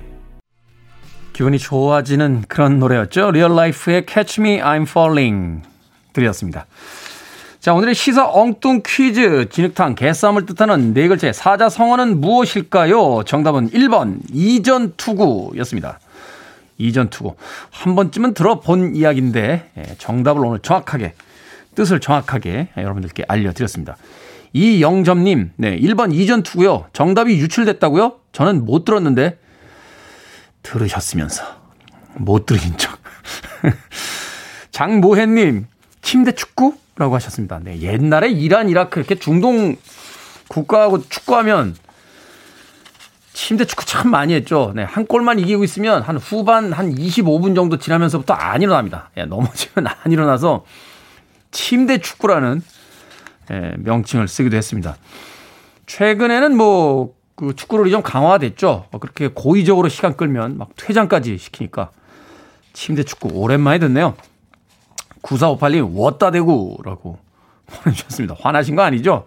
기분이 1.32 1.58
좋아지는 1.60 2.44
그런 2.50 2.78
노래였죠. 2.80 3.32
리얼 3.32 3.56
라이프의 3.56 4.06
Catch 4.08 4.42
Me 4.42 4.60
I'm 4.60 4.84
Falling 4.84 5.64
들이었습니다. 6.12 6.66
자, 7.62 7.74
오늘의 7.74 7.96
시사 7.96 8.28
엉뚱 8.30 8.82
퀴즈. 8.86 9.48
진흙탕 9.50 9.96
개싸움을 9.96 10.46
뜻하는 10.46 10.94
네 10.94 11.08
글자의 11.08 11.34
사자 11.34 11.70
성어는 11.70 12.20
무엇일까요? 12.20 13.24
정답은 13.24 13.70
1번 13.70 14.20
이전투구였습니다. 14.34 16.00
이전투구. 16.78 17.36
한 17.72 17.96
번쯤은 17.96 18.34
들어본 18.34 18.98
이야기인데 18.98 19.72
예, 19.78 19.84
정답을 19.98 20.46
오늘 20.46 20.60
정확하게 20.60 21.14
뜻을 21.76 22.02
정확하게 22.02 22.70
여러분들께 22.76 23.24
알려드렸습니다. 23.28 23.96
이영점님, 24.52 25.52
네, 25.56 25.80
1번 25.80 26.14
이전투구요. 26.14 26.88
정답이 26.92 27.38
유출됐다고요? 27.38 28.14
저는 28.34 28.66
못 28.66 28.84
들었는데 28.86 29.38
들으셨으면서 30.66 31.44
못 32.16 32.46
들으신 32.46 32.78
척. 32.78 33.00
장모혜님, 34.72 35.68
침대 36.02 36.34
축구? 36.34 36.76
라고 36.98 37.16
하셨습니다. 37.16 37.60
네, 37.62 37.82
옛날에 37.82 38.30
이란, 38.30 38.70
이라크 38.70 39.00
이렇게 39.00 39.16
중동 39.16 39.76
국가하고 40.48 41.08
축구하면 41.10 41.76
침대 43.34 43.66
축구 43.66 43.86
참 43.86 44.10
많이 44.10 44.34
했죠. 44.34 44.72
네, 44.76 44.84
한 44.84 45.06
골만 45.06 45.40
이기고 45.40 45.64
있으면 45.66 46.02
한 46.02 46.18
후반 46.18 46.72
한 46.72 46.96
25분 46.96 47.54
정도 47.54 47.78
지나면서부터 47.78 48.34
안 48.34 48.62
일어납니다. 48.62 49.10
예, 49.18 49.26
넘어지면 49.26 49.88
안 49.88 50.12
일어나서 50.12 50.66
침대 51.52 51.98
축구라는 51.98 52.62
예, 53.52 53.74
명칭을 53.78 54.28
쓰기도 54.28 54.56
했습니다. 54.56 54.96
최근에는 55.86 56.56
뭐, 56.56 57.14
그 57.36 57.54
축구를 57.56 57.92
좀 57.92 58.02
강화됐죠. 58.02 58.86
그렇게 59.00 59.28
고의적으로 59.28 59.90
시간 59.90 60.16
끌면 60.16 60.58
막 60.58 60.70
퇴장까지 60.78 61.38
시키니까 61.38 61.92
침대 62.74 63.04
축구 63.04 63.30
오랜만에 63.34 63.80
듣네요. 63.80 64.16
9458님, 65.22 65.96
워따 65.96 66.32
대구라고 66.32 67.18
보내주셨습니다. 67.66 68.36
화나신 68.40 68.76
거 68.76 68.84
아니죠? 68.84 69.26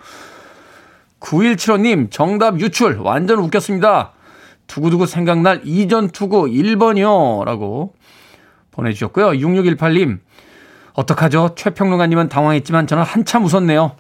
9175님, 1.21 2.11
정답 2.11 2.61
유출. 2.61 2.99
완전 2.99 3.41
웃겼습니다. 3.41 4.13
두구두구 4.69 5.07
생각날 5.07 5.63
이전 5.65 6.09
투구 6.09 6.47
1번이요. 6.47 7.45
라고 7.45 7.95
보내주셨고요. 8.71 9.31
6618님, 9.31 10.21
어떡하죠? 10.93 11.55
최평론가님은 11.57 12.29
당황했지만 12.29 12.87
저는 12.87 13.03
한참 13.03 13.45
웃었네요. 13.45 13.93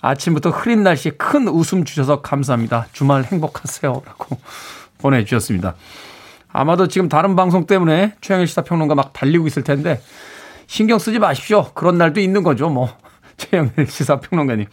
아침부터 0.00 0.50
흐린 0.50 0.82
날씨에 0.82 1.12
큰 1.12 1.48
웃음 1.48 1.84
주셔서 1.84 2.22
감사합니다. 2.22 2.86
주말 2.92 3.24
행복하세요. 3.24 4.02
라고 4.04 4.38
보내주셨습니다. 4.98 5.74
아마도 6.52 6.88
지금 6.88 7.08
다른 7.08 7.36
방송 7.36 7.66
때문에 7.66 8.14
최영일 8.20 8.46
시사평론가 8.46 8.94
막 8.94 9.12
달리고 9.12 9.46
있을 9.46 9.62
텐데 9.62 10.00
신경 10.66 10.98
쓰지 10.98 11.18
마십시오. 11.18 11.72
그런 11.74 11.98
날도 11.98 12.20
있는 12.20 12.42
거죠. 12.42 12.68
뭐. 12.68 12.88
최영일 13.36 13.86
시사평론가님. 13.86 14.66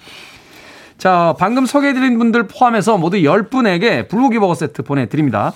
자, 0.97 1.35
방금 1.37 1.65
소개해드린 1.65 2.17
분들 2.17 2.47
포함해서 2.47 2.97
모두 2.97 3.17
10분에게 3.17 4.07
불고기 4.07 4.39
버거 4.39 4.55
세트 4.55 4.81
보내드립니다. 4.81 5.53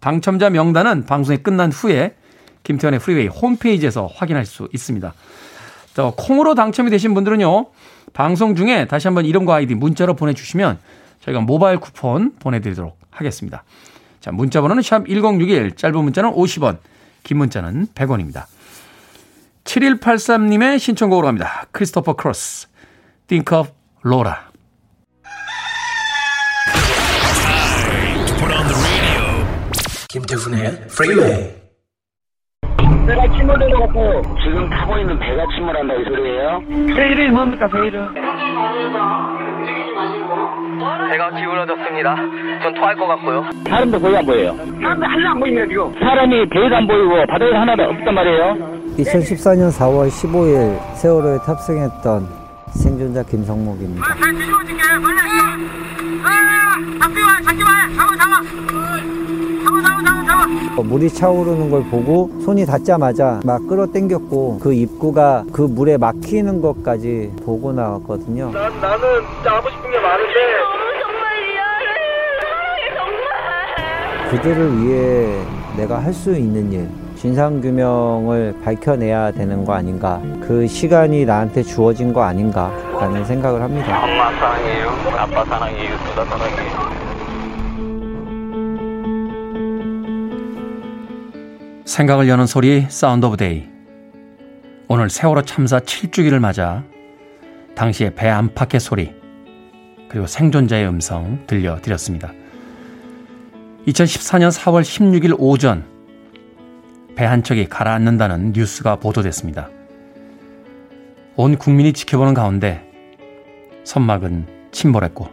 당첨자 0.00 0.50
명단은 0.50 1.06
방송이 1.06 1.38
끝난 1.38 1.72
후에 1.72 2.14
김태훈의 2.62 3.00
프리웨이 3.00 3.26
홈페이지에서 3.28 4.06
확인할 4.06 4.44
수 4.44 4.68
있습니다. 4.72 5.12
자, 5.94 6.12
콩으로 6.16 6.54
당첨이 6.54 6.90
되신 6.90 7.14
분들은요, 7.14 7.66
방송 8.12 8.54
중에 8.54 8.86
다시 8.86 9.08
한번 9.08 9.26
이름과 9.26 9.56
아이디 9.56 9.74
문자로 9.74 10.14
보내주시면 10.14 10.78
저희가 11.20 11.40
모바일 11.40 11.78
쿠폰 11.78 12.32
보내드리도록 12.38 12.98
하겠습니다. 13.10 13.64
자, 14.20 14.32
문자 14.32 14.60
번호는 14.60 14.82
샵 14.82 15.06
1061, 15.06 15.76
짧은 15.76 16.02
문자는 16.02 16.32
50원, 16.32 16.78
긴 17.22 17.38
문자는 17.38 17.88
100원입니다. 17.94 18.46
7183님의 19.64 20.78
신청곡으로 20.78 21.26
갑니다. 21.26 21.66
크리스토퍼 21.72 22.14
크로스, 22.14 22.68
Think 23.26 23.58
of 23.58 23.70
Laura. 24.04 24.36
김태훈의 30.08 30.86
Freeway. 30.86 31.65
배가 33.06 33.22
침몰되어갖고 33.36 34.22
지금 34.42 34.68
타고 34.68 34.98
있는 34.98 35.18
배가 35.18 35.44
침몰한다 35.54 35.94
이 35.94 36.04
소리예요? 36.04 36.62
베일이 36.96 37.30
뭡니까 37.30 37.68
베일은? 37.68 38.14
배가 41.10 41.30
기울어졌습니다. 41.30 42.16
전 42.62 42.74
토할 42.74 42.96
것 42.96 43.06
같고요. 43.06 43.44
사람도 43.68 44.00
거의 44.00 44.16
안 44.16 44.26
보여요. 44.26 44.56
사람들 44.56 45.08
하나 45.08 45.30
안 45.30 45.40
보입니다 45.40 45.66
지금. 45.68 45.92
사람이 46.00 46.48
배도 46.48 46.76
안 46.76 46.86
보이고 46.86 47.26
바다에 47.28 47.52
하나도 47.52 47.82
없단 47.84 48.14
말이에요. 48.14 48.56
2014년 48.98 49.70
4월 49.70 50.08
15일 50.08 50.78
세월호에 50.96 51.38
탑승했던 51.46 52.26
생존자 52.70 53.22
김성목입니다. 53.22 54.04
물이 60.82 61.10
차오르는 61.10 61.70
걸 61.70 61.82
보고 61.84 62.30
손이 62.44 62.64
닿자마자 62.66 63.40
막 63.44 63.66
끌어당겼고 63.66 64.58
그 64.62 64.72
입구가 64.72 65.44
그 65.52 65.62
물에 65.62 65.96
막히는 65.96 66.60
것까지 66.60 67.32
보고 67.44 67.72
나왔거든요. 67.72 68.50
난, 68.52 68.80
나는 68.80 68.98
진짜 69.34 69.56
하고 69.56 69.68
싶은 69.70 69.90
게 69.90 69.98
많은데 69.98 70.34
그들을 74.30 74.82
위해 74.82 75.40
내가 75.76 75.98
할 76.02 76.12
수 76.12 76.32
있는 76.34 76.72
일 76.72 76.88
진상규명을 77.16 78.56
밝혀내야 78.64 79.32
되는 79.32 79.64
거 79.64 79.72
아닌가. 79.74 80.20
그 80.46 80.66
시간이 80.66 81.24
나한테 81.24 81.62
주어진 81.62 82.12
거 82.12 82.22
아닌가. 82.22 82.70
라는 83.00 83.24
생각을 83.24 83.62
합니다. 83.62 84.04
엄마 84.04 84.30
사랑해요. 84.32 84.88
아빠 85.16 85.44
사랑해요. 85.44 85.96
누나 86.14 86.24
사랑해요. 86.24 87.05
생각을 91.86 92.28
여는 92.28 92.46
소리 92.46 92.84
Sound 92.88 93.26
of 93.26 93.36
Day. 93.36 93.68
오늘 94.88 95.08
세월호 95.08 95.42
참사 95.42 95.78
7주기를 95.78 96.40
맞아 96.40 96.82
당시의 97.76 98.14
배 98.16 98.28
안팎의 98.28 98.80
소리 98.80 99.14
그리고 100.08 100.26
생존자의 100.26 100.88
음성 100.88 101.44
들려드렸습니다. 101.46 102.32
2014년 103.86 104.50
4월 104.50 104.82
16일 104.82 105.36
오전 105.38 105.84
배 107.14 107.24
한 107.24 107.42
척이 107.42 107.66
가라앉는다는 107.66 108.52
뉴스가 108.52 108.96
보도됐습니다. 108.96 109.70
온 111.36 111.56
국민이 111.56 111.92
지켜보는 111.92 112.34
가운데 112.34 112.84
선막은 113.84 114.70
침몰했고 114.72 115.28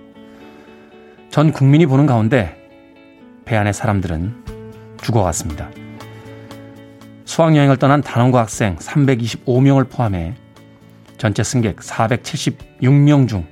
전 1.30 1.52
국민이 1.52 1.88
보는 1.88 2.06
가운데 2.06 2.56
배 3.44 3.58
안의 3.58 3.74
사람들은 3.74 4.46
죽어갔습니다. 5.02 5.83
수학여행을 7.26 7.78
떠난 7.78 8.02
단원고 8.02 8.38
학생 8.38 8.76
325명을 8.78 9.90
포함해 9.90 10.36
전체 11.18 11.44
승객 11.44 11.78
476명 11.78 13.28
중 13.28 13.48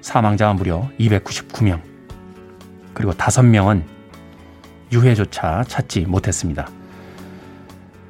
사망자가 0.00 0.54
무려 0.54 0.88
299명. 0.98 1.80
그리고 2.94 3.12
5명은 3.12 3.82
유해조차 4.92 5.64
찾지 5.66 6.06
못했습니다. 6.06 6.68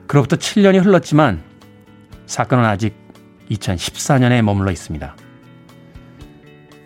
그로부터 0.07 0.37
7년이 0.37 0.85
흘렀지만 0.85 1.43
사건은 2.27 2.65
아직 2.65 2.95
2014년에 3.51 4.43
머물러 4.43 4.71
있습니다. 4.71 5.17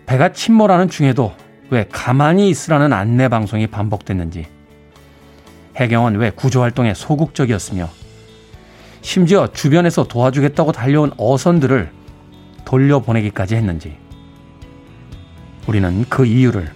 배가 0.05 0.31
침몰하는 0.33 0.89
중에도 0.89 1.33
왜 1.69 1.87
가만히 1.91 2.49
있으라는 2.49 2.91
안내 2.91 3.29
방송이 3.29 3.67
반복됐는지, 3.67 4.45
해경은 5.75 6.15
왜 6.17 6.29
구조활동에 6.29 6.93
소극적이었으며, 6.93 7.89
심지어 9.01 9.47
주변에서 9.51 10.07
도와주겠다고 10.07 10.71
달려온 10.71 11.11
어선들을 11.17 11.91
돌려보내기까지 12.65 13.55
했는지, 13.55 13.97
우리는 15.67 16.05
그 16.09 16.25
이유를 16.25 16.71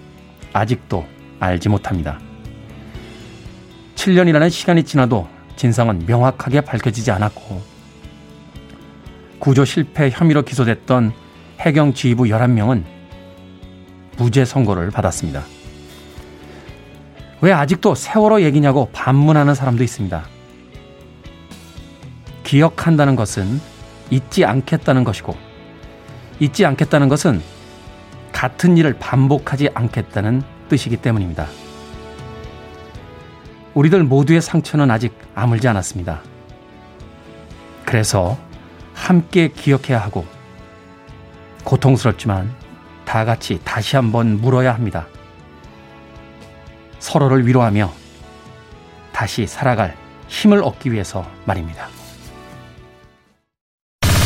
아직도 0.52 1.06
알지 1.40 1.68
못합니다. 1.68 2.18
7년이라는 3.94 4.50
시간이 4.50 4.84
지나도 4.84 5.28
진상은 5.56 6.04
명확하게 6.06 6.62
밝혀지지 6.62 7.10
않았고, 7.10 7.62
구조 9.38 9.64
실패 9.64 10.10
혐의로 10.10 10.42
기소됐던 10.42 11.12
해경 11.60 11.94
지휘부 11.94 12.24
11명은 12.24 12.84
무죄 14.16 14.44
선고를 14.44 14.90
받았습니다. 14.90 15.55
왜 17.40 17.52
아직도 17.52 17.94
세월호 17.94 18.42
얘기냐고 18.42 18.88
반문하는 18.92 19.54
사람도 19.54 19.84
있습니다. 19.84 20.24
기억한다는 22.44 23.16
것은 23.16 23.60
잊지 24.10 24.44
않겠다는 24.44 25.04
것이고, 25.04 25.36
잊지 26.38 26.64
않겠다는 26.64 27.08
것은 27.08 27.42
같은 28.32 28.76
일을 28.76 28.96
반복하지 28.98 29.70
않겠다는 29.74 30.42
뜻이기 30.68 30.98
때문입니다. 30.98 31.46
우리들 33.74 34.04
모두의 34.04 34.40
상처는 34.40 34.90
아직 34.90 35.14
아물지 35.34 35.68
않았습니다. 35.68 36.22
그래서 37.84 38.38
함께 38.94 39.48
기억해야 39.48 39.98
하고, 39.98 40.24
고통스럽지만 41.64 42.54
다 43.04 43.24
같이 43.24 43.60
다시 43.64 43.96
한번 43.96 44.40
물어야 44.40 44.72
합니다. 44.72 45.06
서로를 47.06 47.46
위로하며 47.46 47.92
다시 49.12 49.46
살아갈 49.46 49.96
힘을 50.26 50.60
얻기 50.64 50.90
위해서 50.90 51.24
말입니다. 51.44 51.88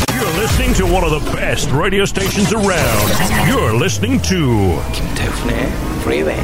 You're 0.08 0.34
listening 0.38 0.74
to 0.78 0.86
one 0.86 1.04
of 1.04 1.10
the 1.10 1.36
best 1.36 1.70
radio 1.76 2.04
stations 2.04 2.54
around. 2.54 3.12
You're 3.46 3.76
listening 3.76 4.22
to 4.26 4.80
김태훈의 4.94 5.66
Freeway. 6.00 6.40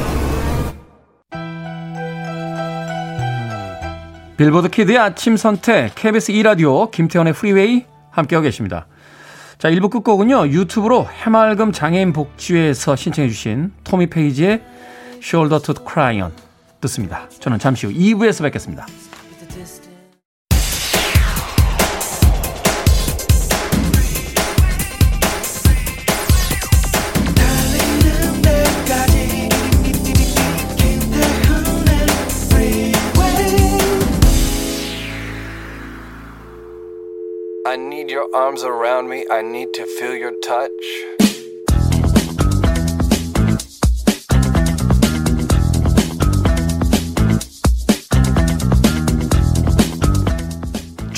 빌보드 4.37 4.69
키드의 4.69 4.99
아침 4.99 5.37
선택 5.37 5.95
KBS 5.95 6.31
2라디오 6.33 6.91
김태훈의 6.91 7.33
프리웨이 7.33 7.85
함께하고 8.11 8.43
계십니다. 8.43 8.85
자, 9.57 9.71
1부 9.71 9.89
끝곡은요. 9.89 10.49
유튜브로 10.49 11.07
해맑음 11.07 11.71
장애인 11.71 12.13
복지회에서 12.13 12.95
신청해 12.95 13.27
주신 13.27 13.73
토미 13.83 14.05
페이지의 14.11 14.61
Shoulder 15.27 15.59
to 15.59 15.73
Cry 15.85 16.21
On 16.21 16.31
듣습니다. 16.79 17.27
저는 17.41 17.59
잠시 17.59 17.85
후 17.85 17.91
2부에서 17.91 18.43
뵙겠습니다. 18.43 18.87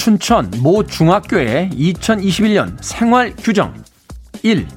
춘천 0.10 0.50
모 0.64 0.82
중학교의 0.82 1.70
2021년 1.70 2.76
생활 2.82 3.36
규정 3.38 3.76
1. 4.42 4.68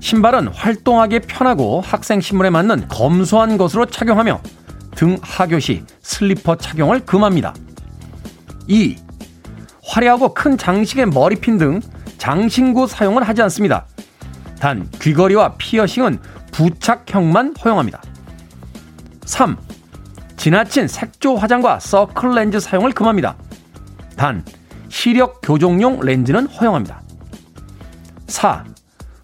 신발은 0.00 0.48
활동하기 0.48 1.20
편하고 1.20 1.82
학생 1.82 2.22
신문에 2.22 2.48
맞는 2.48 2.88
검소한 2.88 3.58
것으로 3.58 3.84
착용하며 3.84 4.40
등 4.94 5.18
하교 5.20 5.58
시 5.58 5.84
슬리퍼 6.00 6.56
착용을 6.56 7.00
금합니다. 7.00 7.52
2. 8.68 8.96
화려하고 9.84 10.32
큰 10.32 10.56
장식의 10.56 11.08
머리핀 11.08 11.58
등 11.58 11.80
장신구 12.16 12.86
사용을 12.86 13.28
하지 13.28 13.42
않습니다. 13.42 13.84
단 14.58 14.88
귀걸이와 15.02 15.56
피어싱은 15.58 16.20
부착형만 16.52 17.54
허용합니다. 17.62 18.00
3. 19.26 19.58
지나친 20.38 20.88
색조 20.88 21.36
화장과 21.36 21.80
서클 21.80 22.34
렌즈 22.34 22.58
사용을 22.58 22.92
금합니다. 22.92 23.36
단 24.18 24.44
시력 24.88 25.40
교정용 25.42 26.00
렌즈는 26.00 26.46
허용합니다. 26.46 27.00
4. 28.26 28.64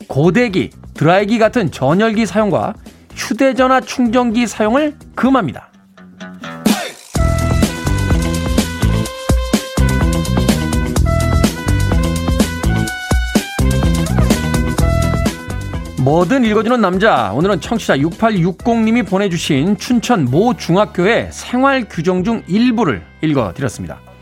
고데기, 0.09 0.71
드라이기 0.95 1.39
같은 1.39 1.71
전열기 1.71 2.25
사용과 2.25 2.75
휴대전화 3.15 3.81
충전기 3.81 4.47
사용을 4.47 4.95
금합니다. 5.15 5.69
뭐든 16.03 16.45
읽어주는 16.45 16.81
남자. 16.81 17.33
오늘은 17.33 17.61
청취자 17.61 17.97
6860님이 17.97 19.09
보내주신 19.09 19.79
춘천 19.79 20.27
모 20.27 20.55
중학교의 20.55 21.31
생활 21.33 21.89
규정 21.89 22.23
중 22.23 22.43
일부를 22.47 23.03
읽어드렸습니다. 23.23 24.14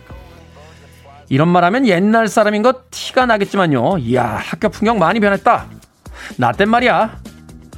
이런 1.32 1.48
말 1.48 1.64
하면 1.64 1.86
옛날 1.86 2.28
사람인 2.28 2.60
것 2.60 2.90
티가 2.90 3.24
나겠지만요. 3.24 3.96
이야, 4.00 4.36
학교 4.38 4.68
풍경 4.68 4.98
많이 4.98 5.18
변했다. 5.18 5.64
나 6.36 6.52
땐 6.52 6.68
말이야. 6.68 7.20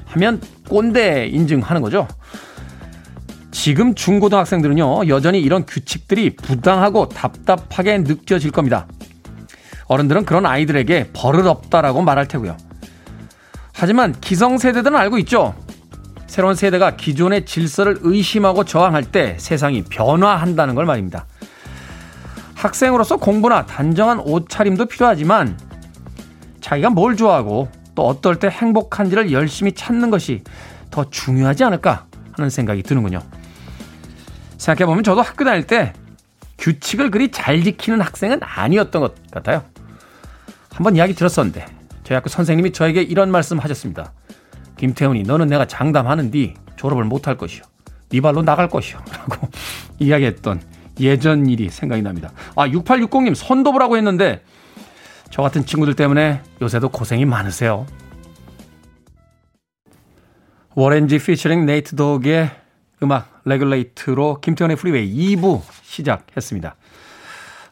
하면 0.07 0.41
꼰대 0.69 1.29
인증하는 1.29 1.81
거죠. 1.81 2.09
지금 3.53 3.95
중고등학생들은요, 3.95 5.07
여전히 5.07 5.41
이런 5.41 5.65
규칙들이 5.67 6.35
부당하고 6.35 7.09
답답하게 7.09 7.99
느껴질 7.99 8.51
겁니다. 8.51 8.89
어른들은 9.87 10.25
그런 10.25 10.47
아이들에게 10.47 11.11
버릇 11.13 11.47
없다라고 11.47 12.03
말할 12.03 12.27
테고요. 12.27 12.57
하지만 13.73 14.19
기성세대들은 14.21 14.97
알고 14.97 15.19
있죠. 15.19 15.55
새로운 16.27 16.57
세대가 16.57 16.97
기존의 16.97 17.47
질서를 17.47 17.99
의심하고 18.01 18.65
저항할 18.65 19.05
때 19.05 19.37
세상이 19.39 19.85
변화한다는 19.85 20.75
걸 20.75 20.87
말입니다. 20.87 21.27
학생으로서 22.65 23.19
공부나 23.19 23.67
단정한 23.67 24.19
옷차림도 24.21 24.87
필요하지만 24.87 25.59
자기가 26.61 26.91
뭘 26.91 27.17
좋아하고 27.17 27.69
또 27.95 28.07
어떨 28.07 28.39
때 28.39 28.49
행복한지를 28.49 29.33
열심히 29.33 29.73
찾는 29.73 30.11
것이 30.11 30.43
더 30.91 31.09
중요하지 31.11 31.65
않을까 31.65 32.07
하는 32.33 32.51
생각이 32.51 32.83
드는군요. 32.83 33.21
생각해보면 34.57 35.05
저도 35.05 35.21
학교 35.21 35.45
다닐 35.45 35.67
때 35.67 35.93
규칙을 36.59 37.11
그리 37.11 37.31
잘 37.31 37.63
지키는 37.63 38.01
학생은 38.01 38.41
아니었던 38.43 39.03
것 39.03 39.31
같아요. 39.31 39.63
한번 40.73 40.97
이야기 40.97 41.15
들었었는데 41.15 41.67
저희 42.03 42.17
학교 42.17 42.29
선생님이 42.29 42.73
저에게 42.73 43.03
이런 43.03 43.31
말씀 43.31 43.59
하셨습니다. 43.59 44.13
김태훈이 44.77 45.23
너는 45.23 45.49
내가 45.49 45.67
장담하는디 45.67 46.55
졸업을 46.77 47.05
못할 47.05 47.37
것이요. 47.37 47.63
네 48.09 48.21
발로 48.21 48.43
나갈 48.43 48.69
것이요. 48.69 48.99
라고 49.13 49.49
이야기했던 49.99 50.61
예전 51.01 51.47
일이 51.47 51.69
생각이 51.71 52.03
납니다. 52.03 52.33
아 52.57 52.69
6860님 52.69 53.35
선도부라고 53.35 53.97
했는데 53.97 54.43
저 55.31 55.43
같은 55.43 55.67
친구들 55.67 55.95
때문에 55.95 56.43
요새도 56.63 56.91
고생이 56.91 57.25
많으세요. 57.25 57.87
워렌 60.75 61.08
지 61.08 61.19
피처링 61.19 61.67
네이트 61.67 61.97
독의 61.97 62.51
음악 63.03 63.43
Regulate로 63.45 64.41
김태훈의 64.41 64.77
프리웨이 64.77 65.37
2부 65.37 65.63
시작했습니다. 65.83 66.77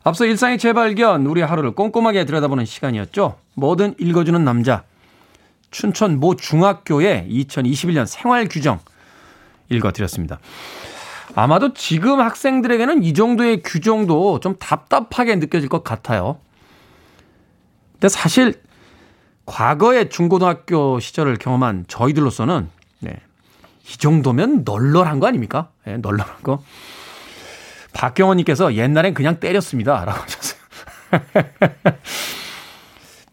앞서 0.05 0.25
일상의 0.25 0.59
재발견, 0.59 1.27
우리 1.27 1.43
하루를 1.43 1.73
꼼꼼하게 1.73 2.25
들여다보는 2.25 2.65
시간이었죠. 2.65 3.39
뭐든 3.55 3.95
읽어주는 3.99 4.45
남자. 4.45 4.83
춘천 5.71 6.21
모 6.21 6.37
중학교의 6.37 7.29
2021년 7.31 8.07
생활 8.07 8.49
규정 8.49 8.81
읽어드렸습니다. 9.69 10.39
아마도 11.35 11.73
지금 11.75 12.21
학생들에게는 12.21 13.03
이 13.03 13.15
정도의 13.15 13.63
규정도 13.63 14.41
좀 14.41 14.57
답답하게 14.59 15.37
느껴질 15.37 15.69
것 15.69 15.85
같아요. 15.85 16.39
근데 17.93 18.09
사실 18.09 18.61
과거의 19.47 20.11
중고등학교 20.11 21.01
시절을 21.01 21.37
경험한 21.39 21.87
저희들로서는 21.89 22.69
네, 23.01 23.17
이 23.89 23.97
정도면 23.99 24.63
널널한 24.65 25.21
거 25.21 25.27
아닙니까? 25.27 25.71
네, 25.85 25.97
널널한 25.97 26.43
거. 26.43 26.63
박경원님께서 27.95 28.75
옛날엔 28.75 29.15
그냥 29.15 29.39
때렸습니다. 29.41 30.05
라고 30.05 30.21
하셨어요. 30.21 30.61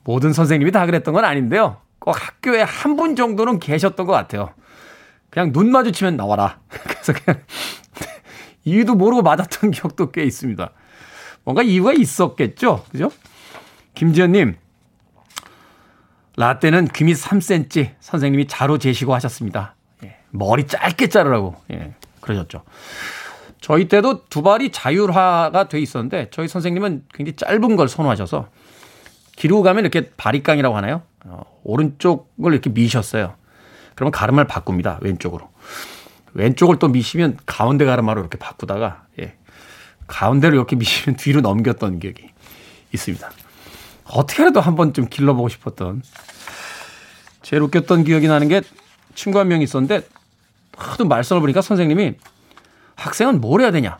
모든 0.03 0.33
선생님이 0.33 0.71
다 0.71 0.85
그랬던 0.85 1.13
건 1.13 1.23
아닌데요. 1.25 1.77
꼭 1.99 2.11
학교에 2.15 2.61
한 2.61 2.95
분 2.95 3.15
정도는 3.15 3.59
계셨던 3.59 4.05
것 4.05 4.13
같아요. 4.13 4.49
그냥 5.29 5.51
눈 5.51 5.71
마주치면 5.71 6.17
나와라. 6.17 6.59
그래서 6.69 7.13
그냥 7.13 7.41
이유도 8.65 8.95
모르고 8.95 9.21
맞았던 9.21 9.71
기억도 9.71 10.11
꽤 10.11 10.23
있습니다. 10.23 10.71
뭔가 11.43 11.63
이유가 11.63 11.93
있었겠죠? 11.93 12.83
그죠? 12.91 13.11
김지현님, 13.95 14.55
라떼는 16.37 16.87
귀밑 16.89 17.17
3cm 17.17 17.95
선생님이 17.99 18.47
자로 18.47 18.77
재시고 18.77 19.13
하셨습니다. 19.15 19.75
예, 20.03 20.17
머리 20.29 20.67
짧게 20.67 21.09
자르라고, 21.09 21.55
예, 21.71 21.93
그러셨죠. 22.21 22.63
저희 23.59 23.87
때도 23.87 24.25
두 24.29 24.41
발이 24.41 24.71
자율화가 24.71 25.67
돼 25.67 25.79
있었는데 25.81 26.29
저희 26.31 26.47
선생님은 26.47 27.05
굉장히 27.13 27.35
짧은 27.35 27.75
걸 27.75 27.89
선호하셔서 27.89 28.47
기르고 29.35 29.63
가면 29.63 29.83
이렇게 29.83 30.11
바리깡이라고 30.15 30.75
하나요? 30.75 31.01
어, 31.25 31.41
오른쪽을 31.63 32.53
이렇게 32.53 32.69
미셨어요. 32.69 33.35
그러면 33.99 34.13
가르마를 34.13 34.47
바꿉니다. 34.47 34.97
왼쪽으로. 35.01 35.49
왼쪽을 36.33 36.79
또 36.79 36.87
미시면 36.87 37.37
가운데 37.45 37.83
가르마로 37.83 38.21
이렇게 38.21 38.37
바꾸다가 38.37 39.03
예. 39.19 39.35
가운데로 40.07 40.55
이렇게 40.55 40.77
미시면 40.77 41.17
뒤로 41.19 41.41
넘겼던 41.41 41.99
기억이 41.99 42.29
있습니다. 42.93 43.29
어떻게라도 44.05 44.61
한번 44.61 44.93
좀 44.93 45.09
길러보고 45.09 45.49
싶었던 45.49 46.01
제일 47.41 47.61
웃겼던 47.63 48.05
기억이 48.05 48.29
나는 48.29 48.47
게 48.47 48.61
친구 49.15 49.37
한명 49.37 49.61
있었는데 49.61 50.07
하도 50.77 51.03
말썽을 51.03 51.41
보니까 51.41 51.61
선생님이 51.61 52.13
학생은 52.95 53.41
뭘 53.41 53.59
해야 53.59 53.71
되냐? 53.71 53.97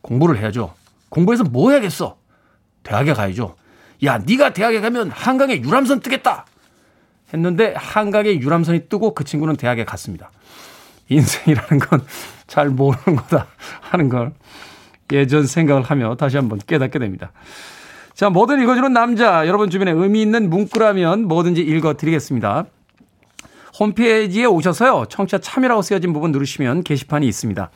공부를 0.00 0.38
해야죠. 0.38 0.72
공부해서 1.10 1.44
뭐 1.44 1.72
해야겠어? 1.72 2.16
대학에 2.84 3.12
가야죠. 3.12 3.56
야, 4.04 4.16
네가 4.16 4.54
대학에 4.54 4.80
가면 4.80 5.10
한강에 5.10 5.60
유람선 5.60 6.00
뜨겠다. 6.00 6.46
했는데 7.32 7.74
한강에 7.76 8.34
유람선이 8.34 8.88
뜨고 8.88 9.14
그 9.14 9.24
친구는 9.24 9.56
대학에 9.56 9.84
갔습니다. 9.84 10.30
인생이라는 11.08 11.78
건 11.78 12.00
잘 12.52 12.68
모르는 12.68 13.16
거다 13.16 13.46
하는 13.80 14.10
걸 14.10 14.32
예전 15.10 15.46
생각을 15.46 15.82
하며 15.82 16.16
다시 16.16 16.36
한번 16.36 16.58
깨닫게 16.58 16.98
됩니다. 16.98 17.32
자, 18.12 18.28
뭐든 18.28 18.62
읽어주는 18.62 18.92
남자. 18.92 19.46
여러분 19.46 19.70
주변에 19.70 19.90
의미 19.90 20.20
있는 20.20 20.50
문구라면 20.50 21.28
뭐든지 21.28 21.62
읽어드리겠습니다. 21.62 22.66
홈페이지에 23.80 24.44
오셔서요. 24.44 25.06
청취자 25.08 25.38
참여라고 25.38 25.80
쓰여진 25.80 26.12
부분 26.12 26.30
누르시면 26.30 26.82
게시판이 26.82 27.26
있습니다. 27.26 27.70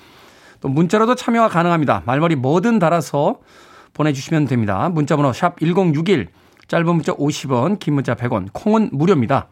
또 0.61 0.69
문자로도 0.69 1.15
참여가 1.15 1.49
가능합니다. 1.49 2.03
말머리 2.05 2.37
뭐든 2.37 2.79
달아서 2.79 3.41
보내주시면 3.95 4.45
됩니다. 4.45 4.91
문자번호 4.91 5.33
샵 5.33 5.59
1061, 5.59 6.29
짧은 6.69 6.87
문자 6.87 7.13
50원, 7.13 7.79
긴 7.79 7.95
문자 7.95 8.15
100원, 8.15 8.49
콩은 8.53 8.91
무료입니다. 8.93 9.49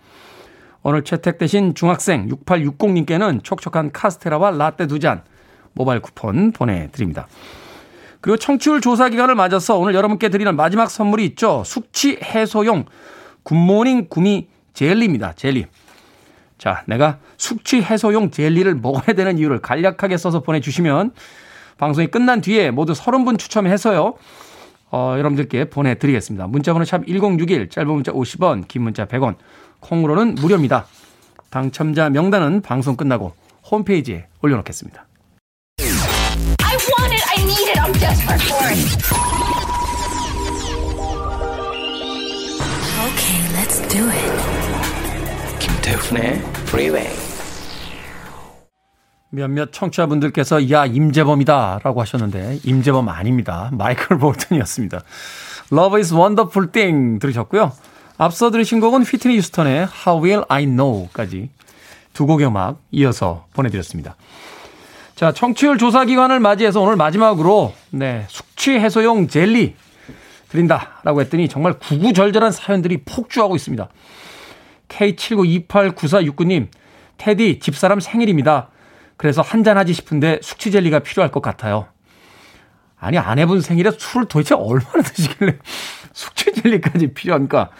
오늘 0.82 1.02
채택되신 1.02 1.74
중학생 1.74 2.28
6860님께는 2.28 3.42
촉촉한 3.42 3.92
카스테라와 3.92 4.52
라떼 4.52 4.86
두 4.86 4.98
잔 4.98 5.22
모바일 5.72 6.00
쿠폰 6.00 6.52
보내드립니다. 6.52 7.26
그리고 8.20 8.36
청취율 8.36 8.80
조사 8.80 9.08
기간을 9.08 9.34
맞아서 9.34 9.76
오늘 9.78 9.94
여러분께 9.94 10.28
드리는 10.28 10.54
마지막 10.56 10.90
선물이 10.90 11.24
있죠. 11.26 11.62
숙취 11.66 12.18
해소용 12.22 12.86
굿모닝 13.42 14.06
구미 14.08 14.48
젤리입니다. 14.72 15.34
젤리. 15.34 15.66
자, 16.56 16.84
내가 16.86 17.18
숙취 17.36 17.82
해소용 17.82 18.30
젤리를 18.30 18.74
먹어야 18.76 19.14
되는 19.14 19.38
이유를 19.38 19.60
간략하게 19.60 20.16
써서 20.16 20.40
보내주시면 20.40 21.12
방송이 21.76 22.06
끝난 22.06 22.40
뒤에 22.40 22.70
모두 22.70 22.92
30분 22.92 23.38
추첨해서요. 23.38 24.14
어, 24.94 25.16
여러분들께 25.18 25.64
보내드리겠습니다. 25.70 26.46
문자번호 26.46 26.84
샵 26.84 27.04
1061, 27.04 27.68
짧은 27.68 27.92
문자 27.92 28.12
50원, 28.12 28.68
긴 28.68 28.82
문자 28.82 29.06
100원, 29.06 29.34
콩으로는 29.80 30.36
무료입니다. 30.36 30.86
당첨자 31.50 32.08
명단은 32.10 32.60
방송 32.62 32.94
끝나고 32.94 33.32
홈페이지에 33.68 34.28
올려놓겠습니다. 34.40 35.04
I 35.80 36.76
want 36.86 37.12
it, 37.12 37.24
I 37.26 37.42
need 37.42 37.70
it, 37.70 37.80
I'm 37.80 37.92
desperate 37.98 38.42
for 38.46 38.68
it. 38.70 38.78
Okay, 43.10 43.38
let's 43.56 43.82
do 43.88 44.08
it. 44.08 45.58
김태훈의 45.58 46.38
Freeway. 46.68 47.33
몇몇 49.34 49.72
청취자분들께서 49.72 50.70
야 50.70 50.86
임재범이다 50.86 51.80
라고 51.82 52.00
하셨는데 52.00 52.60
임재범 52.64 53.08
아닙니다. 53.08 53.70
마이클 53.72 54.18
볼튼이었습니다. 54.18 55.02
Love 55.72 55.98
is 55.98 56.14
wonderful 56.14 56.70
thing 56.70 57.18
들으셨고요. 57.20 57.72
앞서 58.16 58.50
들으신 58.50 58.80
곡은 58.80 59.02
휘트니 59.02 59.36
유스턴의 59.36 59.88
How 60.06 60.24
Will 60.24 60.44
I 60.48 60.66
Know까지 60.66 61.50
두 62.12 62.26
곡의 62.26 62.46
음악 62.46 62.78
이어서 62.92 63.46
보내드렸습니다. 63.52 64.16
자, 65.16 65.32
청취율 65.32 65.78
조사 65.78 66.04
기간을 66.04 66.40
맞이해서 66.40 66.80
오늘 66.80 66.96
마지막으로 66.96 67.72
네, 67.90 68.26
숙취 68.28 68.72
해소용 68.72 69.28
젤리 69.28 69.74
드린다라고 70.48 71.20
했더니 71.22 71.48
정말 71.48 71.78
구구절절한 71.78 72.52
사연들이 72.52 73.02
폭주하고 73.04 73.56
있습니다. 73.56 73.88
K79289469님, 74.88 76.68
테디 77.18 77.58
집사람 77.58 77.98
생일입니다. 77.98 78.68
그래서 79.16 79.42
한잔 79.42 79.78
하지 79.78 79.92
싶은데 79.92 80.38
숙취 80.42 80.70
젤리가 80.70 81.00
필요할 81.00 81.30
것 81.30 81.40
같아요. 81.40 81.86
아니 82.98 83.18
아내분 83.18 83.60
생일에 83.60 83.90
술을 83.96 84.26
도대체 84.26 84.54
얼마나 84.54 85.02
드시길래 85.02 85.58
숙취 86.12 86.52
젤리까지 86.52 87.14
필요합니까? 87.14 87.70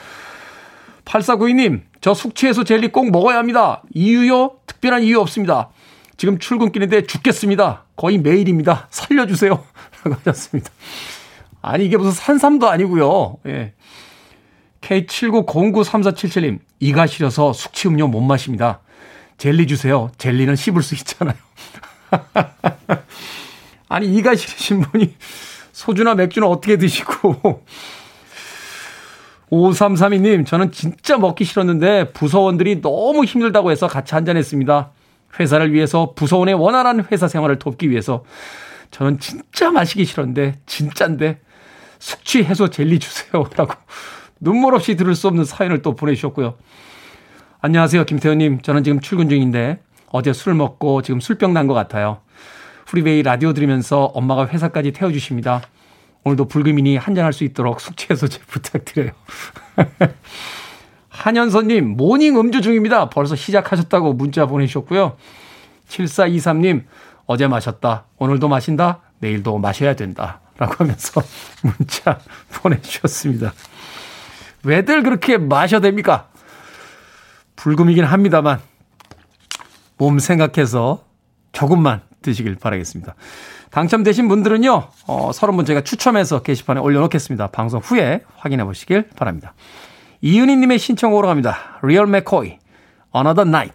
8492님, 1.04 1.82
저 2.00 2.14
숙취해소 2.14 2.64
젤리 2.64 2.88
꼭 2.88 3.10
먹어야 3.10 3.38
합니다. 3.38 3.82
이유요? 3.92 4.58
특별한 4.66 5.02
이유 5.02 5.20
없습니다. 5.20 5.70
지금 6.16 6.38
출근길인데 6.38 7.06
죽겠습니다. 7.06 7.84
거의 7.96 8.18
매일입니다. 8.18 8.88
살려주세요. 8.90 9.52
라고 10.04 10.16
하셨습니다. 10.24 10.70
아니, 11.62 11.86
이게 11.86 11.96
무슨 11.96 12.12
산삼도 12.12 12.68
아니고요. 12.68 13.38
예. 13.46 13.74
K79093477님, 14.80 16.58
이가 16.80 17.06
시려서 17.06 17.52
숙취 17.52 17.88
음료 17.88 18.06
못 18.06 18.20
마십니다. 18.20 18.80
젤리 19.38 19.66
주세요. 19.66 20.10
젤리는 20.18 20.56
씹을 20.56 20.82
수 20.82 20.94
있잖아요. 20.94 21.36
아니, 23.88 24.14
이가 24.14 24.34
싫으신 24.34 24.80
분이 24.82 25.14
소주나 25.72 26.14
맥주는 26.14 26.46
어떻게 26.46 26.76
드시고. 26.76 27.64
5332님, 29.50 30.46
저는 30.46 30.72
진짜 30.72 31.16
먹기 31.16 31.44
싫었는데 31.44 32.12
부서원들이 32.12 32.80
너무 32.80 33.24
힘들다고 33.24 33.70
해서 33.70 33.86
같이 33.86 34.14
한잔했습니다. 34.14 34.90
회사를 35.38 35.72
위해서 35.72 36.12
부서원의 36.14 36.54
원활한 36.54 37.06
회사 37.10 37.28
생활을 37.28 37.58
돕기 37.58 37.90
위해서 37.90 38.24
저는 38.90 39.18
진짜 39.18 39.70
마시기 39.70 40.04
싫었는데, 40.04 40.60
진짠데, 40.66 41.40
숙취 41.98 42.44
해소 42.44 42.70
젤리 42.70 42.98
주세요. 43.00 43.44
라고 43.56 43.74
눈물 44.38 44.74
없이 44.74 44.94
들을 44.94 45.14
수 45.14 45.26
없는 45.28 45.44
사연을 45.44 45.82
또 45.82 45.94
보내주셨고요. 45.94 46.56
안녕하세요, 47.64 48.04
김태현님. 48.04 48.60
저는 48.60 48.84
지금 48.84 49.00
출근 49.00 49.30
중인데 49.30 49.78
어제 50.12 50.34
술 50.34 50.52
먹고 50.52 51.00
지금 51.00 51.18
술병 51.18 51.54
난 51.54 51.66
것 51.66 51.72
같아요. 51.72 52.18
프리베이 52.84 53.22
라디오 53.22 53.54
들으면서 53.54 54.04
엄마가 54.04 54.46
회사까지 54.48 54.92
태워주십니다. 54.92 55.62
오늘도 56.24 56.48
불금이니 56.48 56.98
한잔할 56.98 57.32
수 57.32 57.42
있도록 57.42 57.80
숙취해소제 57.80 58.40
부탁드려요. 58.48 59.12
한현선님, 61.08 61.96
모닝 61.96 62.38
음주 62.38 62.60
중입니다. 62.60 63.08
벌써 63.08 63.34
시작하셨다고 63.34 64.12
문자 64.12 64.44
보내주셨고요. 64.44 65.16
7423님, 65.88 66.84
어제 67.24 67.46
마셨다. 67.46 68.04
오늘도 68.18 68.46
마신다. 68.46 69.00
내일도 69.20 69.56
마셔야 69.56 69.96
된다. 69.96 70.42
라고 70.58 70.74
하면서 70.84 71.22
문자 71.64 72.18
보내주셨습니다. 72.60 73.54
왜들 74.64 75.02
그렇게 75.02 75.38
마셔야 75.38 75.80
됩니까? 75.80 76.28
불금이긴 77.64 78.04
합니다만, 78.04 78.60
몸 79.96 80.18
생각해서 80.18 81.02
조금만 81.52 82.02
드시길 82.20 82.56
바라겠습니다. 82.56 83.14
당첨되신 83.70 84.28
분들은요, 84.28 84.88
어, 85.06 85.30
30분 85.30 85.64
제가 85.64 85.80
추첨해서 85.80 86.42
게시판에 86.42 86.80
올려놓겠습니다. 86.80 87.46
방송 87.52 87.80
후에 87.80 88.20
확인해 88.36 88.64
보시길 88.64 89.08
바랍니다. 89.16 89.54
이은희님의 90.20 90.78
신청으로 90.78 91.26
갑니다. 91.26 91.78
리얼 91.82 92.06
맥코이, 92.06 92.58
Another 93.16 93.48
Night. 93.48 93.74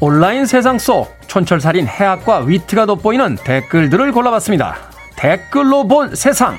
온라인 0.00 0.44
세상 0.44 0.78
속 0.78 1.23
촌철살인 1.34 1.88
해학과 1.88 2.38
위트가 2.38 2.86
돋보이는 2.86 3.38
댓글들을 3.42 4.12
골라봤습니다. 4.12 4.76
댓글로 5.16 5.88
본 5.88 6.14
세상. 6.14 6.56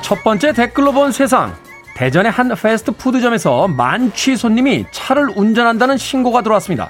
첫 0.00 0.24
번째 0.24 0.54
댓글로 0.54 0.92
본 0.92 1.12
세상. 1.12 1.54
대전의 1.96 2.32
한 2.32 2.54
패스트푸드점에서 2.54 3.68
만취 3.68 4.38
손님이 4.38 4.86
차를 4.90 5.34
운전한다는 5.36 5.98
신고가 5.98 6.40
들어왔습니다. 6.40 6.88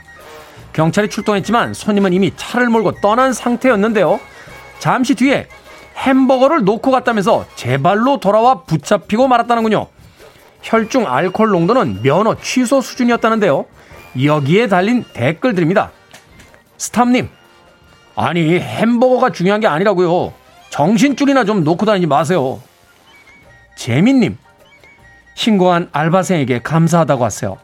경찰이 0.73 1.09
출동했지만 1.09 1.75
손님은 1.75 2.13
이미 2.13 2.33
차를 2.37 2.69
몰고 2.69 3.01
떠난 3.01 3.33
상태였는데요. 3.33 4.21
잠시 4.79 5.15
뒤에 5.15 5.49
햄버거를 5.97 6.65
놓고 6.65 6.91
갔다면서 6.91 7.47
제 7.57 7.79
발로 7.79 8.21
돌아와 8.21 8.63
붙잡히고 8.63 9.27
말았다는군요. 9.27 9.89
혈중 10.63 11.07
알코올 11.07 11.51
농도는 11.51 12.03
면허 12.03 12.37
취소 12.41 12.81
수준이었다는데요. 12.81 13.65
여기에 14.23 14.69
달린 14.69 15.05
댓글들입니다. 15.13 15.91
스탑님, 16.77 17.29
아니 18.17 18.59
햄버거가 18.59 19.31
중요한 19.31 19.61
게 19.61 19.67
아니라고요. 19.67 20.33
정신줄이나 20.71 21.45
좀 21.45 21.65
놓고 21.65 21.87
다니지 21.87 22.07
마세요. 22.07 22.61
재민님, 23.77 24.37
신고한 25.35 25.89
알바생에게 25.93 26.61
감사하다고 26.63 27.25
하세요. 27.25 27.59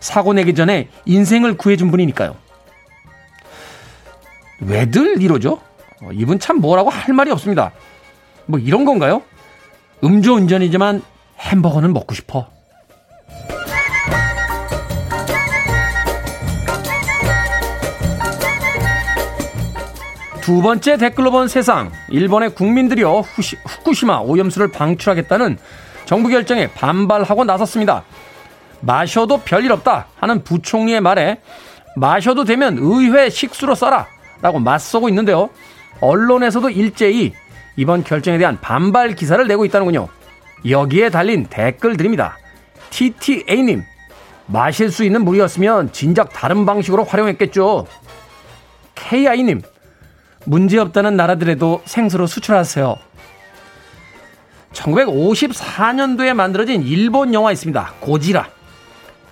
사고 0.00 0.32
내기 0.32 0.54
전에 0.54 0.88
인생을 1.04 1.56
구해준 1.56 1.90
분이니까요. 1.90 2.36
왜들 4.60 5.22
이러죠? 5.22 5.60
어, 6.02 6.10
이분 6.12 6.38
참 6.38 6.58
뭐라고 6.58 6.90
할 6.90 7.14
말이 7.14 7.30
없습니다. 7.30 7.72
뭐 8.46 8.58
이런 8.58 8.84
건가요? 8.84 9.22
음주운전이지만 10.04 11.02
햄버거는 11.38 11.92
먹고 11.92 12.14
싶어. 12.14 12.48
두 20.40 20.62
번째 20.62 20.96
댓글로 20.96 21.32
본 21.32 21.48
세상. 21.48 21.90
일본의 22.08 22.54
국민들이요, 22.54 23.18
후시, 23.18 23.56
후쿠시마 23.66 24.20
오염수를 24.20 24.70
방출하겠다는 24.70 25.58
정부 26.04 26.28
결정에 26.28 26.68
반발하고 26.68 27.44
나섰습니다. 27.44 28.04
마셔도 28.80 29.38
별일 29.38 29.72
없다 29.72 30.06
하는 30.14 30.44
부총리의 30.44 31.00
말에 31.00 31.40
마셔도 31.96 32.44
되면 32.44 32.78
의회 32.78 33.28
식수로 33.28 33.74
써라 33.74 34.06
라고 34.40 34.60
맞서고 34.60 35.08
있는데요. 35.08 35.50
언론에서도 36.00 36.70
일제히 36.70 37.32
이번 37.76 38.04
결정에 38.04 38.38
대한 38.38 38.58
반발 38.60 39.14
기사를 39.14 39.46
내고 39.46 39.64
있다는군요. 39.64 40.08
여기에 40.68 41.10
달린 41.10 41.46
댓글들입니다. 41.46 42.38
TTA님, 42.90 43.82
마실 44.46 44.90
수 44.90 45.04
있는 45.04 45.24
물이었으면 45.24 45.92
진작 45.92 46.32
다른 46.32 46.64
방식으로 46.66 47.04
활용했겠죠. 47.04 47.86
KI님, 48.94 49.62
문제없다는 50.44 51.16
나라들에도 51.16 51.82
생수로 51.84 52.26
수출하세요. 52.26 52.96
1954년도에 54.72 56.34
만들어진 56.34 56.82
일본 56.82 57.34
영화 57.34 57.52
있습니다. 57.52 57.94
고지라. 58.00 58.48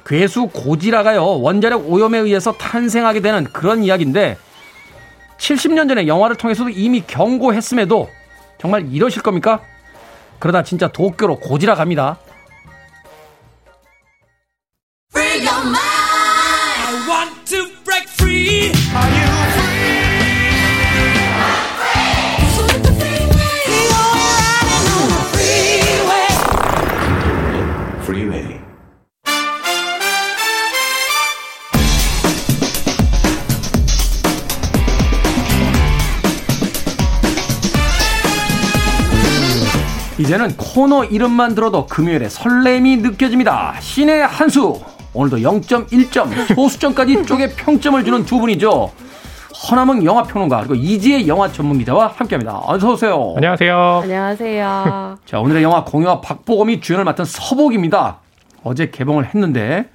괴수 0.07 0.49
고지라가요, 0.49 1.41
원자력 1.41 1.91
오염에 1.91 2.19
의해서 2.19 2.53
탄생하게 2.53 3.21
되는 3.21 3.45
그런 3.45 3.83
이야기인데, 3.83 4.37
70년 5.45 5.89
전에 5.89 6.07
영화를 6.07 6.37
통해서도 6.37 6.71
이미 6.71 7.03
경고했음에도 7.07 8.09
정말 8.59 8.91
이러실 8.91 9.21
겁니까? 9.21 9.61
그러다 10.39 10.63
진짜 10.63 10.89
도쿄로 10.89 11.39
고지라 11.39 11.75
갑니다. 11.75 12.19
이제는 40.25 40.57
코너 40.57 41.05
이름만 41.05 41.55
들어도 41.55 41.85
금요일에 41.87 42.31
설렘이 42.31 42.97
느껴집니다. 42.97 43.75
신의 43.81 44.27
한수. 44.27 44.81
오늘도 45.13 45.37
0.1점, 45.37 46.55
소수점까지 46.55 47.25
쪼개 47.29 47.55
평점을 47.55 48.03
주는 48.03 48.25
두 48.25 48.39
분이죠. 48.41 48.91
허남은 49.71 50.03
영화평론가 50.03 50.61
그리고 50.61 50.75
이지혜 50.77 51.27
영화 51.27 51.53
전문 51.53 51.77
기자와 51.79 52.07
함께합니다. 52.17 52.59
어서 52.65 52.93
오세요. 52.93 53.35
안녕하세요. 53.37 54.01
안녕하세요. 54.03 55.19
자 55.27 55.41
오늘의 55.41 55.63
영화 55.63 55.85
공유와 55.85 56.23
박보검이 56.23 56.81
주연을 56.81 57.05
맡은 57.05 57.27
서복입니다. 57.27 58.17
어제 58.65 58.89
개봉을 58.91 59.27
했는데 59.27 59.91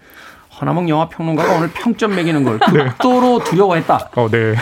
허남은 0.61 0.89
영화 0.89 1.09
평론가가 1.09 1.55
오늘 1.57 1.71
평점 1.71 2.15
매기는 2.15 2.43
걸 2.43 2.59
극도로 2.61 3.43
두려워했다. 3.43 4.11
어, 4.15 4.27
네. 4.29 4.53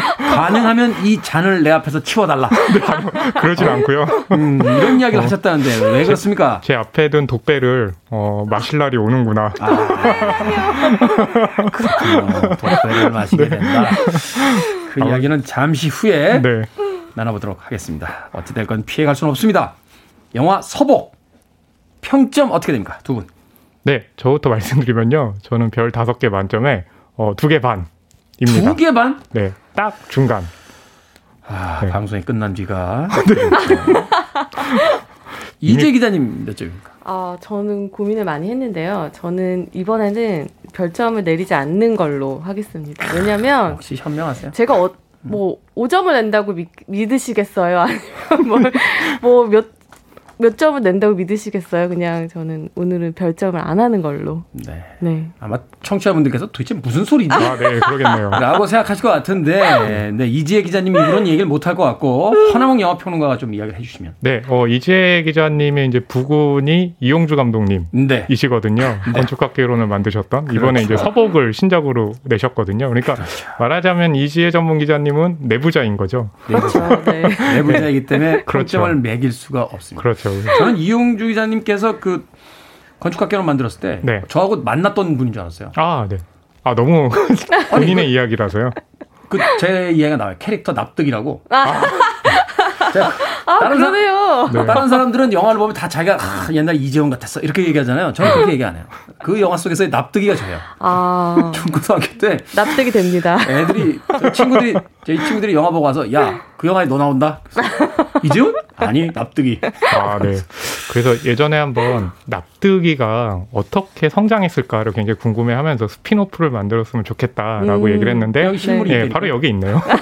가능하면 0.00 1.04
이 1.04 1.20
잔을 1.20 1.62
내 1.62 1.70
앞에서 1.70 2.02
치워달라. 2.02 2.48
네, 2.48 2.80
그러진 3.40 3.68
않고요. 3.68 4.06
음, 4.32 4.58
이런 4.62 5.00
이야기를 5.00 5.20
어, 5.20 5.24
하셨다는데 5.24 5.90
왜 5.92 6.04
그렇습니까? 6.04 6.60
제, 6.62 6.72
제 6.72 6.78
앞에 6.78 7.10
둔 7.10 7.26
독배를 7.26 7.92
어, 8.10 8.44
마실 8.48 8.78
날이 8.78 8.96
오는구나. 8.96 9.52
아, 9.60 9.66
그렇군요. 11.72 12.56
독배를 12.56 13.10
마시게 13.10 13.48
네. 13.48 13.58
된다. 13.58 13.90
그 14.92 15.02
아, 15.02 15.06
이야기는 15.06 15.44
잠시 15.44 15.88
후에 15.88 16.40
네. 16.40 16.62
나눠보도록 17.14 17.64
하겠습니다. 17.64 18.28
어찌됐건 18.32 18.84
피해갈 18.84 19.14
수는 19.14 19.30
없습니다. 19.30 19.74
영화 20.34 20.62
서복 20.62 21.14
평점 22.00 22.50
어떻게 22.52 22.72
됩니까? 22.72 22.98
두 23.04 23.14
분. 23.14 23.26
네, 23.84 24.06
저부터 24.16 24.48
말씀드리면요. 24.48 25.34
저는 25.42 25.70
별 25.70 25.90
다섯 25.90 26.18
개 26.18 26.28
만점에 26.28 26.84
어, 27.16 27.32
두개 27.36 27.60
반. 27.60 27.86
입니다. 28.38 28.70
두개 28.70 28.92
반? 28.92 29.20
네, 29.32 29.52
딱 29.74 29.96
중간. 30.08 30.42
아, 31.46 31.80
네. 31.82 31.90
방송이 31.90 32.22
끝난 32.22 32.54
뒤가. 32.54 33.08
네. 33.28 33.34
이재 35.60 35.92
기자님 35.92 36.44
몇 36.44 36.56
점입니까? 36.56 36.92
아, 37.04 37.36
저는 37.40 37.90
고민을 37.90 38.24
많이 38.24 38.50
했는데요. 38.50 39.10
저는 39.12 39.68
이번에는 39.72 40.48
별점을 40.72 41.22
내리지 41.22 41.54
않는 41.54 41.96
걸로 41.96 42.38
하겠습니다. 42.40 43.14
왜냐면 43.14 43.72
혹시 43.72 43.96
현명하세요? 43.96 44.52
제가 44.52 44.82
어, 44.82 44.94
뭐 45.20 45.58
5점을 45.76 46.12
낸다고 46.12 46.52
믿, 46.52 46.68
믿으시겠어요? 46.86 47.86
아니면 48.30 48.72
뭐몇 49.20 49.81
몇 50.42 50.58
점을 50.58 50.80
낸다고 50.80 51.14
믿으시겠어요? 51.14 51.88
그냥 51.88 52.28
저는 52.28 52.68
오늘은 52.74 53.14
별점을 53.14 53.58
안 53.58 53.80
하는 53.80 54.02
걸로. 54.02 54.42
네. 54.52 54.84
네. 55.00 55.28
아마 55.40 55.58
청취자분들께서 55.82 56.46
도대체 56.52 56.74
무슨 56.74 57.04
소리지? 57.04 57.32
아, 57.32 57.56
네, 57.56 57.78
그러겠네요. 57.80 58.30
라고 58.38 58.66
생각하실 58.66 59.02
것 59.02 59.08
같은데, 59.10 60.10
네, 60.12 60.26
이지혜 60.26 60.62
기자님이 60.62 60.98
그런 60.98 61.26
얘기를 61.26 61.46
못 61.46 61.66
할 61.66 61.76
것 61.76 61.84
같고, 61.84 62.34
허나몽 62.52 62.80
영화평론가가 62.80 63.38
좀 63.38 63.54
이야기를 63.54 63.78
해주시면. 63.78 64.14
네, 64.20 64.42
어, 64.48 64.66
이지혜 64.66 65.22
기자님의 65.22 65.86
이제 65.86 66.00
부군이 66.00 66.96
이용주 67.00 67.36
감독님. 67.36 67.86
네. 67.92 68.26
이시거든요. 68.28 68.82
네. 69.06 69.12
건축학개론을 69.12 69.86
만드셨던. 69.86 70.46
그렇죠. 70.46 70.58
이번에 70.60 70.82
이제 70.82 70.96
서복을 70.96 71.54
신작으로 71.54 72.12
내셨거든요. 72.24 72.88
그러니까 72.88 73.14
그렇죠. 73.14 73.46
말하자면 73.60 74.16
이지혜 74.16 74.50
전문 74.50 74.78
기자님은 74.78 75.36
내부자인 75.40 75.96
거죠. 75.96 76.30
그렇죠. 76.46 76.80
네. 77.04 77.22
내부자이기 77.54 78.06
때문에 78.06 78.42
그렇죠. 78.44 78.78
평점을 78.78 78.96
매길 78.96 79.30
수가 79.30 79.62
없습니다. 79.62 80.02
그렇죠. 80.02 80.30
저는 80.58 80.76
이용주 80.76 81.26
기자님께서 81.28 81.98
그 82.00 82.26
건축학개론 83.00 83.44
만들었을 83.46 83.80
때 83.80 84.00
네. 84.02 84.22
저하고 84.28 84.56
만났던 84.58 85.16
분인 85.16 85.32
줄 85.32 85.42
알았어요. 85.42 85.72
아, 85.76 86.06
네. 86.08 86.18
아, 86.64 86.74
너무 86.74 87.08
본인의 87.70 88.06
그, 88.06 88.10
이야기라서요. 88.10 88.70
그 89.28 89.38
제 89.58 89.90
이야기가 89.92 90.16
나와요. 90.18 90.36
캐릭터 90.38 90.72
납득이라고. 90.72 91.42
아. 91.50 91.82
제가 92.92 93.10
아, 93.46 93.58
다른 93.58 93.78
그러네요. 93.78 94.48
사, 94.52 94.58
네. 94.60 94.66
다른 94.66 94.88
사람들은 94.88 95.32
영화를 95.32 95.58
보면 95.58 95.74
다 95.74 95.88
자기가 95.88 96.16
아, 96.20 96.48
옛날 96.52 96.76
이재용 96.76 97.08
같았어 97.10 97.40
이렇게 97.40 97.64
얘기하잖아요. 97.66 98.12
저는 98.12 98.32
그렇게 98.34 98.52
얘기 98.52 98.64
안 98.64 98.76
해요. 98.76 98.84
그 99.22 99.40
영화 99.40 99.56
속에서의 99.56 99.88
납득이가 99.90 100.36
저예요. 100.36 100.58
아. 100.78 101.50
중고등학교 101.54 102.18
때 102.18 102.36
납득이 102.54 102.90
됩니다. 102.90 103.38
애들이 103.48 103.98
친구들이 104.32 104.74
제 105.06 105.16
친구들이 105.16 105.54
영화 105.54 105.70
보고 105.70 105.84
와서 105.86 106.12
야 106.12 106.40
그 106.62 106.68
영화에 106.68 106.86
너 106.86 106.96
나온다. 106.96 107.40
이재용? 108.22 108.54
아니 108.76 109.10
납득이. 109.12 109.60
아 109.94 110.18
네. 110.18 110.36
그래서 110.90 111.14
예전에 111.24 111.56
한번 111.56 112.10
납득이가 112.26 113.42
어떻게 113.52 114.08
성장했을까를 114.08 114.92
굉장히 114.92 115.18
궁금해 115.18 115.54
하면서 115.54 115.88
스핀오프를 115.88 116.50
만들었으면 116.50 117.04
좋겠다라고 117.04 117.84
음, 117.84 117.90
얘기를 117.92 118.10
했는데 118.12 118.44
여기 118.44 118.58
실물이 118.58 118.90
네, 118.90 119.08
바로 119.08 119.28
여기 119.28 119.48
있네요. 119.48 119.80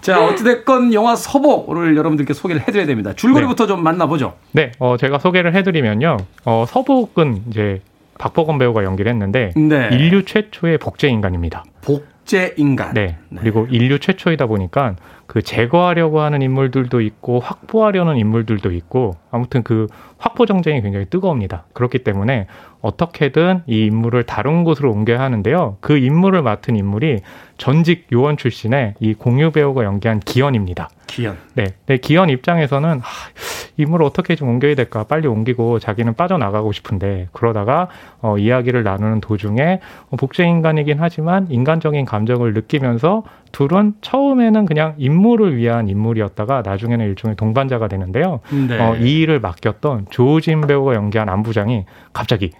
자 0.00 0.24
어찌됐건 0.24 0.94
영화 0.94 1.14
서복을 1.14 1.96
여러분들께 1.96 2.34
소개를 2.34 2.62
해드려야 2.62 2.86
됩니다. 2.86 3.12
줄거리부터 3.14 3.64
네. 3.64 3.68
좀 3.68 3.82
만나보죠. 3.82 4.34
네, 4.52 4.72
어, 4.78 4.96
제가 4.96 5.18
소개를 5.18 5.54
해드리면요. 5.54 6.16
어, 6.44 6.64
서복은 6.68 7.44
이제 7.50 7.80
박보검 8.18 8.58
배우가 8.58 8.84
연기를 8.84 9.10
했는데 9.10 9.52
네. 9.56 9.88
인류 9.92 10.24
최초의 10.24 10.78
복제 10.78 11.08
인간입니다. 11.08 11.64
복제 11.82 12.54
인간. 12.56 12.94
네. 12.94 13.16
네. 13.28 13.40
그리고 13.40 13.66
인류 13.70 13.98
최초이다 13.98 14.46
보니까 14.46 14.96
그 15.26 15.42
제거하려고 15.42 16.20
하는 16.20 16.42
인물들도 16.42 17.00
있고 17.00 17.40
확보하려는 17.40 18.16
인물들도 18.16 18.70
있고 18.72 19.16
아무튼 19.30 19.62
그 19.62 19.86
확보 20.18 20.46
정쟁이 20.46 20.82
굉장히 20.82 21.06
뜨거웁니다. 21.06 21.64
그렇기 21.72 21.98
때문에 22.00 22.46
어떻게든 22.80 23.62
이 23.66 23.86
인물을 23.86 24.24
다른 24.24 24.64
곳으로 24.64 24.92
옮겨야 24.92 25.20
하는데요. 25.20 25.78
그 25.80 25.96
인물을 25.96 26.42
맡은 26.42 26.76
인물이 26.76 27.20
전직 27.62 28.08
요원 28.12 28.36
출신의 28.36 28.94
이 28.98 29.14
공유 29.14 29.52
배우가 29.52 29.84
연기한 29.84 30.18
기현입니다. 30.18 30.88
기현. 31.06 31.36
네. 31.54 31.74
네 31.86 31.96
기현 31.96 32.28
입장에서는 32.28 32.98
하, 32.98 33.30
인물을 33.76 34.04
어떻게 34.04 34.34
좀 34.34 34.48
옮겨야 34.48 34.74
될까 34.74 35.04
빨리 35.04 35.28
옮기고 35.28 35.78
자기는 35.78 36.14
빠져나가고 36.14 36.72
싶은데 36.72 37.28
그러다가 37.30 37.86
어, 38.20 38.36
이야기를 38.36 38.82
나누는 38.82 39.20
도중에 39.20 39.78
어, 40.10 40.16
복제 40.16 40.42
인간이긴 40.42 40.96
하지만 40.98 41.46
인간적인 41.50 42.04
감정을 42.04 42.52
느끼면서 42.52 43.22
둘은 43.52 43.94
처음에는 44.00 44.66
그냥 44.66 44.94
임무를 44.98 45.56
위한 45.56 45.88
인물이었다가 45.88 46.62
나중에는 46.62 47.06
일종의 47.06 47.36
동반자가 47.36 47.86
되는데요. 47.86 48.40
네. 48.50 48.76
어, 48.80 48.96
이 48.96 49.20
일을 49.20 49.38
맡겼던 49.38 50.06
조진 50.10 50.62
배우가 50.62 50.94
연기한 50.96 51.28
안부장이 51.28 51.84
갑자기 52.12 52.50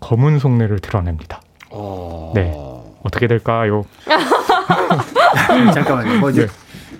검은 0.00 0.38
속내를 0.38 0.80
드러냅니다. 0.80 1.40
어... 1.70 2.32
네. 2.34 2.52
어떻게 3.02 3.26
될까요? 3.26 3.84
잠깐만요. 5.74 6.20
뭐 6.20 6.30
이제 6.30 6.46
네. 6.46 6.52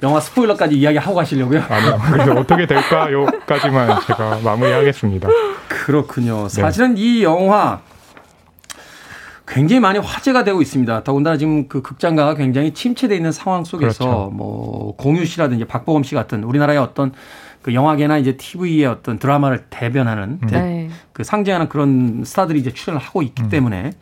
영화 0.03 0.21
스포일러까지 0.21 0.77
이야기하고 0.77 1.15
가시려고요? 1.15 1.63
아니요. 1.69 2.01
그래서 2.11 2.33
어떻게 2.33 2.67
될까요?까지만 2.67 4.01
제가 4.07 4.39
마무리하겠습니다. 4.43 5.29
그렇군요. 5.69 6.49
네. 6.49 6.61
사실은 6.61 6.97
이 6.97 7.23
영화 7.23 7.81
굉장히 9.47 9.81
많이 9.81 9.99
화제가 9.99 10.45
되고 10.45 10.63
있습니다. 10.63 11.03
더군다나 11.03 11.37
지금 11.37 11.69
그 11.69 11.83
극장가가 11.83 12.35
굉장히 12.35 12.73
침체되어 12.73 13.17
있는 13.17 13.33
상황 13.33 13.65
속에서 13.65 14.05
그렇죠. 14.05 14.31
뭐 14.33 14.95
공유 14.97 15.25
씨라든지 15.27 15.65
박보검 15.65 16.05
씨 16.05 16.15
같은 16.15 16.45
우리나라의 16.45 16.79
어떤 16.79 17.13
그 17.61 17.75
영화계나 17.75 18.17
이제 18.19 18.37
TV의 18.37 18.87
어떤 18.87 19.19
드라마를 19.19 19.65
대변하는 19.69 20.39
음. 20.43 20.49
네. 20.51 20.91
그 21.13 21.25
상징하는 21.25 21.69
그런 21.69 22.23
스타들이 22.25 22.61
이제 22.61 22.73
출연을 22.73 23.03
하고 23.03 23.23
있기 23.23 23.43
음. 23.43 23.49
때문에 23.49 23.93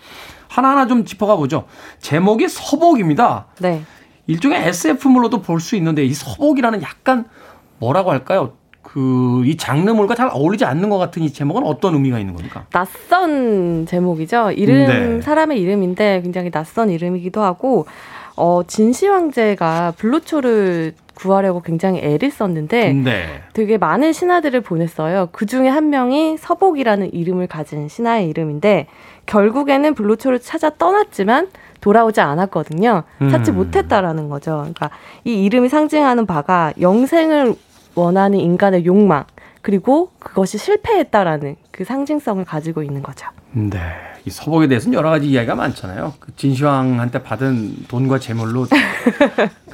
하나하나 0.49 0.87
좀 0.87 1.05
짚어가 1.05 1.37
보죠. 1.37 1.65
제목이 2.01 2.49
서복입니다. 2.49 3.47
네. 3.61 3.83
일종의 4.27 4.67
SF물로도 4.69 5.43
볼 5.43 5.61
수 5.61 5.77
있는데 5.77 6.05
이 6.05 6.13
서복이라는 6.13 6.83
약간 6.83 7.27
뭐라고 7.79 8.11
할까요? 8.11 8.53
그 8.83 9.43
이 9.45 9.57
장르물과 9.57 10.15
잘 10.15 10.29
어울리지 10.33 10.65
않는 10.65 10.89
것 10.91 10.99
같은 10.99 11.23
이 11.23 11.33
제목은 11.33 11.63
어떤 11.65 11.95
의미가 11.95 12.19
있는 12.19 12.35
겁니까? 12.35 12.65
낯선 12.71 13.87
제목이죠. 13.87 14.53
이름 14.53 14.77
네. 14.87 15.21
사람의 15.21 15.61
이름인데 15.61 16.23
굉장히 16.23 16.51
낯선 16.51 16.91
이름이기도 16.91 17.41
하고 17.43 17.87
어 18.39 18.63
진시 18.67 19.07
황제가 19.07 19.95
불로초를 19.99 20.95
구하려고 21.15 21.61
굉장히 21.61 21.99
애를 21.99 22.31
썼는데 22.31 22.93
네. 22.93 23.43
되게 23.53 23.77
많은 23.77 24.13
신하들을 24.13 24.61
보냈어요. 24.61 25.29
그 25.33 25.47
중에 25.47 25.69
한 25.69 25.91
명이 25.91 26.37
서복이라는 26.39 27.13
이름을 27.13 27.49
가진 27.49 27.89
신하의 27.89 28.29
이름인데 28.29 28.87
결국에는 29.27 29.95
불로초를 29.95 30.39
찾아 30.39 30.71
떠났지만 30.71 31.49
돌아오지 31.81 32.21
않았거든요. 32.21 33.03
찾지 33.31 33.51
음. 33.51 33.57
못했다라는 33.57 34.29
거죠. 34.29 34.59
그러니까 34.59 34.91
이 35.25 35.45
이름이 35.45 35.69
상징하는 35.69 36.27
바가 36.27 36.73
영생을 36.81 37.57
원하는 37.97 38.39
인간의 38.39 38.87
욕망 38.87 39.25
그리고 39.61 40.11
그것이 40.21 40.57
실패했다라는 40.59 41.57
그 41.73 41.85
상징성을 41.85 42.45
가지고 42.45 42.85
있는 42.85 43.03
거죠. 43.03 43.27
네. 43.53 43.79
이 44.29 44.31
서복에 44.31 44.69
대해서는 44.69 44.97
여러 44.97 45.09
가지 45.09 45.27
이야기가 45.27 45.55
많잖아요. 45.55 46.15
그 46.21 46.37
진시황한테 46.37 47.23
받은 47.23 47.87
돈과 47.89 48.19
재물로 48.19 48.67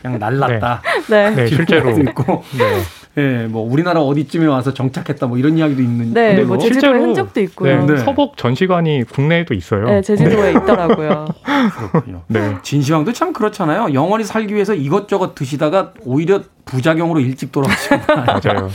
그냥 0.00 0.18
날랐다. 0.18 0.80
네. 1.10 1.30
네. 1.30 1.36
네 1.36 1.46
실제로 1.48 1.90
있고. 1.90 2.44
네. 2.56 2.82
예, 3.16 3.46
뭐 3.46 3.62
우리나라 3.62 4.00
어디쯤에 4.00 4.46
와서 4.46 4.74
정착했다 4.74 5.28
뭐 5.28 5.38
이런 5.38 5.56
이야기도 5.56 5.80
있는 5.80 6.12
네, 6.12 6.42
뭐 6.42 6.58
제주도에 6.58 6.98
흔적도 6.98 7.40
있고요. 7.42 7.86
네, 7.86 7.94
네. 7.94 7.98
서복 7.98 8.36
전시관이 8.36 9.04
국내에도 9.04 9.54
있어요. 9.54 9.86
네, 9.86 10.02
제주도에 10.02 10.52
네. 10.52 10.58
있더라고요. 10.58 11.26
그렇군요. 11.92 12.22
네. 12.26 12.56
진시황도 12.62 13.12
참 13.12 13.32
그렇잖아요. 13.32 13.94
영원히 13.94 14.24
살기 14.24 14.54
위해서 14.54 14.74
이것저것 14.74 15.36
드시다가 15.36 15.92
오히려 16.04 16.42
부작용으로 16.64 17.20
일찍 17.20 17.52
돌아가시고 17.52 17.96
맞아요. 18.08 18.68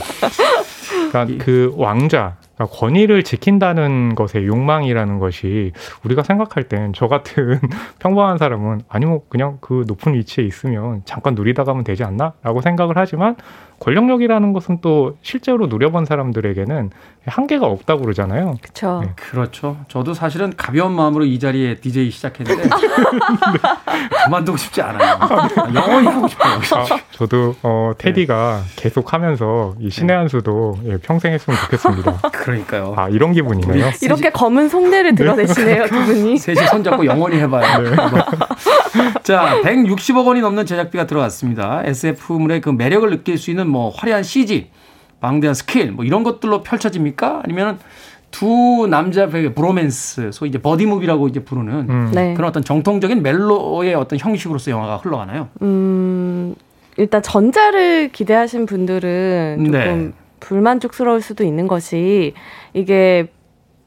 그러니까 1.10 1.44
그 1.44 1.74
왕자 1.76 2.36
그러니까 2.60 2.76
권위를 2.76 3.22
지킨다는 3.22 4.14
것의 4.14 4.46
욕망이라는 4.46 5.18
것이 5.18 5.72
우리가 6.04 6.22
생각할 6.22 6.64
땐 6.64 6.92
저 6.94 7.08
같은 7.08 7.58
평범한 8.00 8.36
사람은 8.36 8.82
아니 8.88 9.06
뭐 9.06 9.22
그냥 9.28 9.58
그 9.60 9.84
높은 9.86 10.14
위치에 10.14 10.44
있으면 10.44 11.02
잠깐 11.04 11.34
누리다 11.34 11.64
가면 11.64 11.84
되지 11.84 12.04
않나?라고 12.04 12.60
생각을 12.60 12.96
하지만 12.96 13.36
권력력이라는 13.80 14.52
것은 14.52 14.80
또 14.82 15.16
실제로 15.22 15.66
누려본 15.66 16.04
사람들에게는 16.04 16.90
한계가 17.26 17.66
없다고 17.66 18.02
그러잖아요. 18.02 18.56
그렇죠. 18.60 19.00
네. 19.02 19.12
그렇죠. 19.16 19.78
저도 19.88 20.12
사실은 20.12 20.52
가벼운 20.56 20.92
마음으로 20.92 21.24
이 21.24 21.38
자리에 21.38 21.76
DJ 21.76 22.10
시작했는데 22.10 22.68
그만두고 24.26 24.58
싶지 24.58 24.82
않아요. 24.82 25.18
영원히 25.74 26.08
하고 26.08 26.28
싶어요. 26.28 26.54
아, 26.54 26.84
저도 27.12 27.56
어, 27.62 27.92
테디가 27.96 28.62
네. 28.64 28.82
계속 28.82 29.12
하면서 29.14 29.74
이 29.78 29.88
신의 29.88 30.14
한 30.14 30.28
수도 30.28 30.78
예, 30.84 30.98
평생 30.98 31.32
했으면 31.32 31.58
좋겠습니다. 31.60 32.30
그러니까요. 32.50 32.94
아 32.96 33.08
이런 33.08 33.32
기분이네요. 33.32 33.92
이렇게 34.02 34.30
검은 34.30 34.68
속내를 34.68 35.14
드러내시네요, 35.14 35.86
두 35.86 36.04
분이. 36.04 36.38
셋이 36.38 36.66
손잡고 36.66 37.06
영원히 37.06 37.38
해봐요. 37.38 37.82
네. 37.82 37.90
자, 39.22 39.60
160억 39.62 40.26
원이 40.26 40.40
넘는 40.40 40.66
제작비가 40.66 41.06
들어갔습니다. 41.06 41.82
SF물의 41.84 42.60
그 42.60 42.70
매력을 42.70 43.08
느낄 43.10 43.38
수 43.38 43.50
있는 43.50 43.68
뭐 43.68 43.90
화려한 43.90 44.22
CG, 44.22 44.68
방대한 45.20 45.54
스케일 45.54 45.92
뭐 45.92 46.04
이런 46.04 46.22
것들로 46.22 46.62
펼쳐집니까? 46.62 47.42
아니면은 47.44 47.78
두 48.30 48.86
남자 48.88 49.28
배우 49.28 49.52
브로맨스, 49.52 50.30
소위 50.32 50.50
이제 50.50 50.58
버디무비라고 50.58 51.28
이제 51.28 51.40
부르는 51.40 51.74
음. 51.88 52.10
네. 52.14 52.34
그런 52.34 52.48
어떤 52.48 52.62
정통적인 52.62 53.22
멜로의 53.22 53.94
어떤 53.94 54.18
형식으로서 54.18 54.70
영화가 54.70 54.98
흘러가나요? 54.98 55.48
음, 55.62 56.54
일단 56.96 57.22
전자를 57.22 58.10
기대하신 58.10 58.66
분들은 58.66 59.56
조금 59.64 59.70
네. 59.72 60.12
불만족스러울 60.40 61.20
수도 61.20 61.44
있는 61.44 61.68
것이 61.68 62.34
이게 62.72 63.30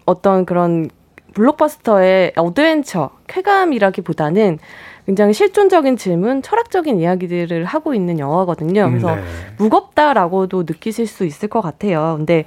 어떤 0.06 0.46
그런 0.46 0.90
블록버스터의 1.34 2.34
어드벤처, 2.36 3.10
쾌감이라기보다는 3.28 4.60
굉장히 5.06 5.34
실존적인 5.34 5.98
질문, 5.98 6.42
철학적인 6.42 7.00
이야기들을 7.00 7.66
하고 7.66 7.94
있는 7.94 8.20
영화거든요. 8.20 8.90
그래서 8.90 9.16
네. 9.16 9.24
무겁다라고도 9.58 10.64
느끼실 10.64 11.08
수 11.08 11.26
있을 11.26 11.50
것 11.50 11.62
같아요. 11.62 12.16
근데 12.18 12.46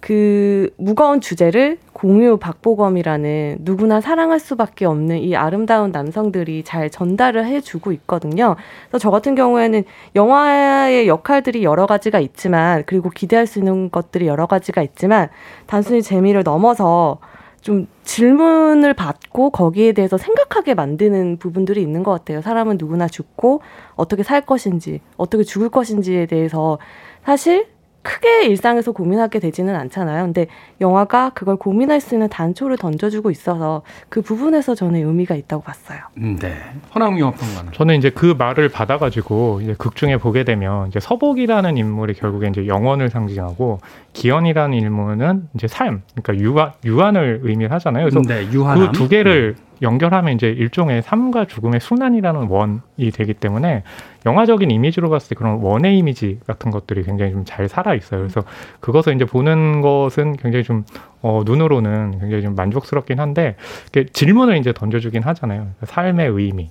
그 0.00 0.70
무거운 0.78 1.20
주제를 1.20 1.78
공유 1.92 2.38
박보검이라는 2.38 3.58
누구나 3.60 4.00
사랑할 4.00 4.40
수밖에 4.40 4.86
없는 4.86 5.18
이 5.18 5.36
아름다운 5.36 5.92
남성들이 5.92 6.62
잘 6.64 6.88
전달을 6.88 7.44
해주고 7.46 7.92
있거든요. 7.92 8.56
그래서 8.88 8.98
저 8.98 9.10
같은 9.10 9.34
경우에는 9.34 9.84
영화의 10.16 11.06
역할들이 11.06 11.62
여러 11.62 11.86
가지가 11.86 12.18
있지만 12.20 12.82
그리고 12.86 13.10
기대할 13.10 13.46
수 13.46 13.58
있는 13.58 13.90
것들이 13.90 14.26
여러 14.26 14.46
가지가 14.46 14.82
있지만 14.82 15.28
단순히 15.66 16.02
재미를 16.02 16.42
넘어서 16.42 17.18
좀 17.60 17.86
질문을 18.04 18.94
받고 18.94 19.50
거기에 19.50 19.92
대해서 19.92 20.16
생각하게 20.16 20.72
만드는 20.72 21.36
부분들이 21.36 21.82
있는 21.82 22.02
것 22.02 22.10
같아요. 22.10 22.40
사람은 22.40 22.78
누구나 22.78 23.06
죽고 23.06 23.60
어떻게 23.96 24.22
살 24.22 24.40
것인지, 24.40 25.00
어떻게 25.18 25.44
죽을 25.44 25.68
것인지에 25.68 26.24
대해서 26.24 26.78
사실 27.22 27.66
크게 28.02 28.46
일상에서 28.46 28.92
고민하게 28.92 29.40
되지는 29.40 29.74
않잖아요. 29.76 30.24
근데 30.24 30.46
영화가 30.80 31.30
그걸 31.30 31.56
고민할 31.56 32.00
수 32.00 32.14
있는 32.14 32.28
단초를 32.28 32.78
던져주고 32.78 33.30
있어서 33.30 33.82
그 34.08 34.22
부분에서 34.22 34.74
저는 34.74 35.06
의미가 35.06 35.34
있다고 35.34 35.62
봤어요. 35.62 35.98
음, 36.18 36.36
네. 36.38 36.56
허나웅 36.94 37.18
영화평론가는 37.18 37.72
저는 37.72 37.96
이제 37.96 38.10
그 38.10 38.34
말을 38.38 38.68
받아가지고 38.70 39.60
이제 39.62 39.74
극 39.76 39.96
중에 39.96 40.16
보게 40.16 40.44
되면 40.44 40.88
이제 40.88 41.00
서복이라는 41.00 41.76
인물이 41.76 42.14
결국에 42.14 42.48
이제 42.48 42.66
영원을 42.66 43.10
상징하고 43.10 43.80
기현이라는 44.12 44.76
인물은 44.78 45.48
이제 45.54 45.68
삶, 45.68 46.02
그러니까 46.14 46.44
유한 46.44 46.72
유한을 46.84 47.40
의미하잖아요. 47.42 48.08
그래서 48.08 48.20
네, 48.26 48.46
그 48.46 48.92
두 48.92 49.08
개를 49.08 49.54
네. 49.56 49.69
연결하면 49.82 50.34
이제 50.34 50.48
일종의 50.48 51.02
삶과 51.02 51.46
죽음의 51.46 51.80
순환이라는 51.80 52.48
원이 52.48 53.10
되기 53.12 53.34
때문에 53.34 53.82
영화적인 54.26 54.70
이미지로 54.70 55.10
봤을 55.10 55.30
때 55.30 55.34
그런 55.34 55.60
원의 55.60 55.98
이미지 55.98 56.38
같은 56.46 56.70
것들이 56.70 57.02
굉장히 57.04 57.32
좀 57.32 57.44
잘 57.50 57.68
살아 57.68 57.94
있어요. 57.94 58.20
그래서 58.20 58.42
그것을 58.78 59.14
이제 59.14 59.24
보는 59.24 59.80
것은 59.80 60.36
굉장히 60.36 60.62
좀 60.62 60.84
어, 61.20 61.42
눈으로는 61.44 62.18
굉장히 62.20 62.42
좀 62.42 62.54
만족스럽긴 62.54 63.18
한데 63.18 63.56
질문을 64.12 64.56
이제 64.56 64.72
던져주긴 64.72 65.22
하잖아요. 65.22 65.68
삶의 65.82 66.28
의미, 66.28 66.70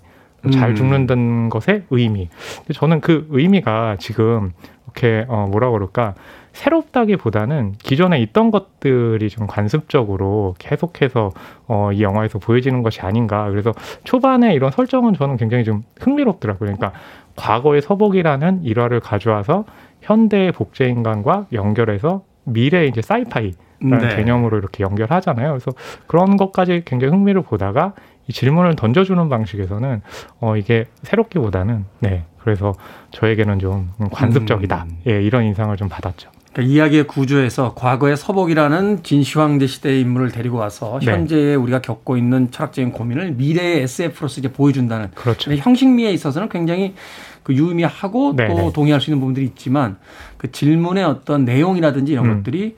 잘 0.54 0.70
음. 0.70 0.76
죽는다는 0.76 1.50
것의 1.50 1.84
의미. 1.90 2.30
저는 2.74 3.02
그 3.02 3.28
의미가 3.30 3.98
지금 4.00 4.54
이렇게 4.86 5.26
어, 5.28 5.48
뭐라 5.52 5.70
그럴까 5.72 6.16
새롭다기보다는 6.54 7.74
기존에 7.80 8.20
있던 8.22 8.52
것들이 8.52 9.30
좀 9.30 9.48
관습적으로 9.48 10.56
계속해서 10.60 11.32
어, 11.68 11.92
이 11.92 12.02
영화에서 12.02 12.40
보여지는 12.40 12.84
것이 12.84 13.02
아닌가. 13.02 13.50
그래서 13.50 13.74
초반에 14.04 14.54
이런 14.54 14.72
설정은 14.72 15.14
저는 15.14 15.38
굉장히 15.38 15.64
좀 15.64 15.84
흥미롭더라고요. 16.00 16.76
그러니까 16.76 16.92
과거의 17.36 17.82
서복이라는 17.82 18.64
일화를 18.64 19.00
가져와서 19.00 19.66
현대의 20.02 20.52
복제 20.52 20.88
인간과 20.88 21.46
연결해서 21.54 22.24
미래의 22.46 22.90
이제 22.90 23.02
사이파이 23.02 23.54
라는 23.82 24.10
네. 24.10 24.16
개념으로 24.18 24.58
이렇게 24.58 24.84
연결하잖아요. 24.84 25.50
그래서 25.50 25.72
그런 26.08 26.36
것까지 26.36 26.84
굉장히 26.86 27.14
흥미를 27.14 27.42
보다가 27.44 27.94
이 28.28 28.34
질문을 28.34 28.76
던져주는 28.76 29.30
방식에서는 29.30 30.02
어 30.42 30.58
이게 30.58 30.86
새롭기보다는 31.04 31.86
네 32.00 32.26
그래서 32.40 32.74
저에게는 33.12 33.60
좀 33.60 33.92
관습적이다 34.12 34.86
음. 34.90 34.98
예 35.08 35.22
이런 35.22 35.46
인상을 35.46 35.76
좀 35.78 35.88
받았죠. 35.88 36.30
그러니까 36.60 36.62
이야기의 36.62 37.08
구조에서 37.08 37.74
과거의 37.74 38.18
서복이라는 38.18 39.04
진시황제 39.04 39.68
시대의 39.68 40.02
인물을 40.02 40.32
데리고 40.32 40.58
와서 40.58 41.00
네. 41.04 41.12
현재에 41.12 41.56
우리가 41.56 41.80
겪고 41.82 42.18
있는 42.18 42.52
철학적인 42.52 42.92
고민을 42.92 43.32
미래의 43.34 43.84
SF로서 43.84 44.40
이제 44.40 44.52
보여준다는. 44.52 45.12
그렇죠. 45.16 45.54
형식미에 45.54 46.12
있어서는 46.12 46.50
굉장히 46.50 46.96
그 47.44 47.54
유의미하고 47.54 48.36
네네. 48.36 48.54
또 48.54 48.62
네. 48.62 48.74
동의할 48.74 49.00
수 49.02 49.10
있는 49.10 49.20
부분들이 49.22 49.46
있지만 49.46 49.98
그 50.38 50.52
질문의 50.52 51.04
어떤 51.06 51.46
내용이라든지 51.46 52.12
이런 52.12 52.26
음. 52.26 52.38
것들이 52.38 52.76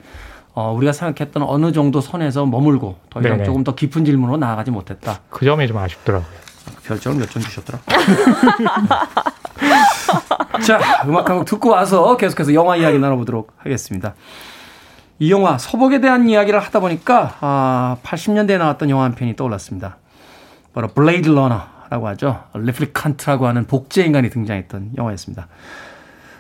어, 0.53 0.73
우리가 0.73 0.91
생각했던 0.91 1.43
어느 1.43 1.71
정도 1.71 2.01
선에서 2.01 2.45
머물고 2.45 2.97
더 3.09 3.19
이상 3.19 3.32
네네. 3.34 3.43
조금 3.45 3.63
더 3.63 3.73
깊은 3.73 4.05
질문으로 4.05 4.38
나아가지 4.38 4.69
못했다. 4.69 5.21
그 5.29 5.45
점이 5.45 5.67
좀 5.67 5.77
아쉽더라고요. 5.77 6.41
별점을 6.86 7.17
몇 7.19 7.29
점 7.29 7.41
주셨더라? 7.41 7.79
자, 10.66 10.80
음악 11.07 11.30
한 11.30 11.38
곡 11.38 11.45
듣고 11.45 11.70
와서 11.70 12.18
계속해서 12.18 12.53
영화 12.53 12.76
이야기 12.76 12.99
나눠보도록 12.99 13.53
하겠습니다. 13.57 14.14
이 15.20 15.32
영화 15.32 15.57
서복에 15.57 16.01
대한 16.01 16.28
이야기를 16.28 16.59
하다 16.59 16.80
보니까 16.80 17.38
아, 17.41 17.97
80년대에 18.03 18.57
나왔던 18.57 18.89
영화 18.89 19.03
한 19.05 19.14
편이 19.16 19.36
떠올랐습니다. 19.36 19.97
바로 20.74 20.88
블레이드 20.89 21.30
러너라고 21.30 22.07
하죠. 22.09 22.43
replicant라고 22.53 23.47
하는 23.47 23.66
복제 23.68 24.03
인간이 24.03 24.30
등장했던 24.30 24.91
영화였습니다. 24.97 25.47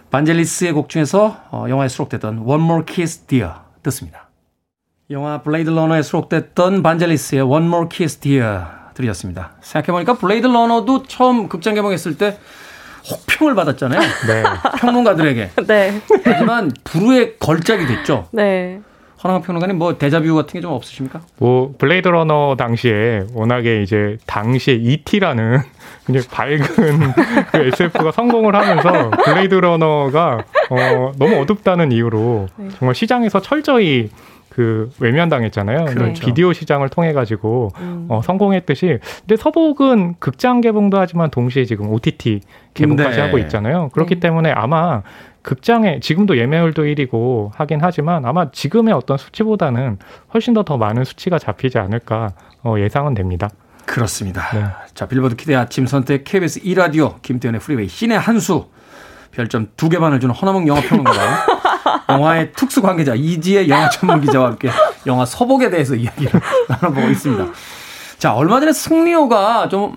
반젤리스의 0.09 0.73
곡 0.73 0.89
중에서 0.89 1.37
어, 1.51 1.65
영화에 1.69 1.87
수록됐던 1.87 2.39
One 2.39 2.63
More 2.63 2.83
Kiss 2.85 3.25
Dear 3.27 3.51
듣습니다. 3.83 4.29
영화 5.09 5.41
블레이드 5.41 5.69
러너에 5.69 6.01
수록됐던 6.01 6.83
반젤리스의 6.83 7.41
One 7.43 7.67
More 7.67 7.87
Kiss 7.89 8.17
Dear 8.19 8.61
들으셨습니다. 8.93 9.53
생각해보니까 9.61 10.13
블레이드 10.15 10.47
러너도 10.47 11.03
처음 11.03 11.47
극장 11.49 11.75
개봉했을 11.75 12.17
때 12.17 12.37
혹평을 13.09 13.55
받았잖아요. 13.55 13.99
네. 14.27 14.43
평론가들에게. 14.79 15.49
네. 15.67 16.01
하지만 16.23 16.71
불후의 16.83 17.37
걸작이 17.39 17.85
됐죠. 17.87 18.27
네. 18.31 18.79
허남웅 19.23 19.39
평론가님 19.41 19.77
뭐 19.77 19.97
데자뷰 19.99 20.33
같은 20.35 20.53
게 20.53 20.61
좀 20.61 20.71
없으십니까? 20.73 21.21
뭐 21.37 21.73
블레이드 21.77 22.07
러너 22.07 22.55
당시에 22.57 23.23
워낙에 23.33 23.83
이제 23.83 24.17
당시에 24.25 24.73
E.T.라는 24.75 25.59
굉장히 26.07 26.27
밝은 26.27 27.13
그 27.51 27.57
SF가 27.57 28.11
성공을 28.11 28.55
하면서 28.55 29.11
블레이드 29.23 29.53
러너가 29.53 30.43
어, 30.71 31.11
너무 31.19 31.39
어둡다는 31.41 31.91
이유로 31.91 32.47
네. 32.55 32.69
정말 32.79 32.95
시장에서 32.95 33.41
철저히 33.41 34.09
그 34.53 34.89
외면당했잖아요. 34.99 35.85
그렇죠. 35.85 36.25
비디오 36.25 36.51
시장을 36.51 36.89
통해 36.89 37.13
가지고 37.13 37.69
음. 37.79 38.05
어, 38.09 38.21
성공했듯이 38.21 38.99
근데 39.21 39.37
서복은 39.37 40.15
극장 40.19 40.59
개봉도 40.59 40.99
하지만 40.99 41.31
동시에 41.31 41.63
지금 41.63 41.89
OTT 41.89 42.41
개봉까지 42.73 43.15
네. 43.15 43.21
하고 43.21 43.37
있잖아요. 43.39 43.89
그렇기 43.93 44.15
네. 44.15 44.19
때문에 44.19 44.51
아마 44.51 45.03
극장에 45.41 46.01
지금도 46.01 46.37
예매율도 46.37 46.83
1위고 46.83 47.51
하긴 47.55 47.79
하지만 47.81 48.25
아마 48.25 48.51
지금의 48.51 48.93
어떤 48.93 49.17
수치보다는 49.17 49.97
훨씬 50.33 50.53
더 50.53 50.63
더 50.63 50.77
많은 50.77 51.05
수치가 51.05 51.39
잡히지 51.39 51.77
않을까 51.79 52.31
어, 52.63 52.75
예상은 52.77 53.13
됩니다. 53.13 53.49
그렇습니다. 53.85 54.49
네. 54.53 54.65
자 54.93 55.07
빌보드 55.07 55.37
키드의 55.37 55.55
아침 55.55 55.87
선택 55.87 56.25
KBS 56.25 56.59
2 56.63 56.75
라디오 56.75 57.15
김태훈의 57.21 57.61
프리웨이 57.61 57.87
신의 57.87 58.19
한수 58.19 58.65
별점 59.31 59.69
두 59.77 59.87
개 59.87 59.97
반을 59.97 60.19
주는 60.19 60.35
허남웅 60.35 60.67
영화 60.67 60.81
평론가 60.81 61.11
영화의 62.09 62.51
특수 62.53 62.81
관계자 62.81 63.15
이지혜 63.15 63.69
영화 63.69 63.89
전문 63.89 64.21
기자와 64.21 64.47
함께 64.47 64.69
영화 65.07 65.25
서복에 65.25 65.69
대해서 65.69 65.95
이야기를 65.95 66.39
나눠보고 66.69 67.09
있습니다. 67.09 67.47
자, 68.17 68.33
얼마 68.33 68.59
전에 68.59 68.71
승리호가 68.71 69.69
좀 69.69 69.95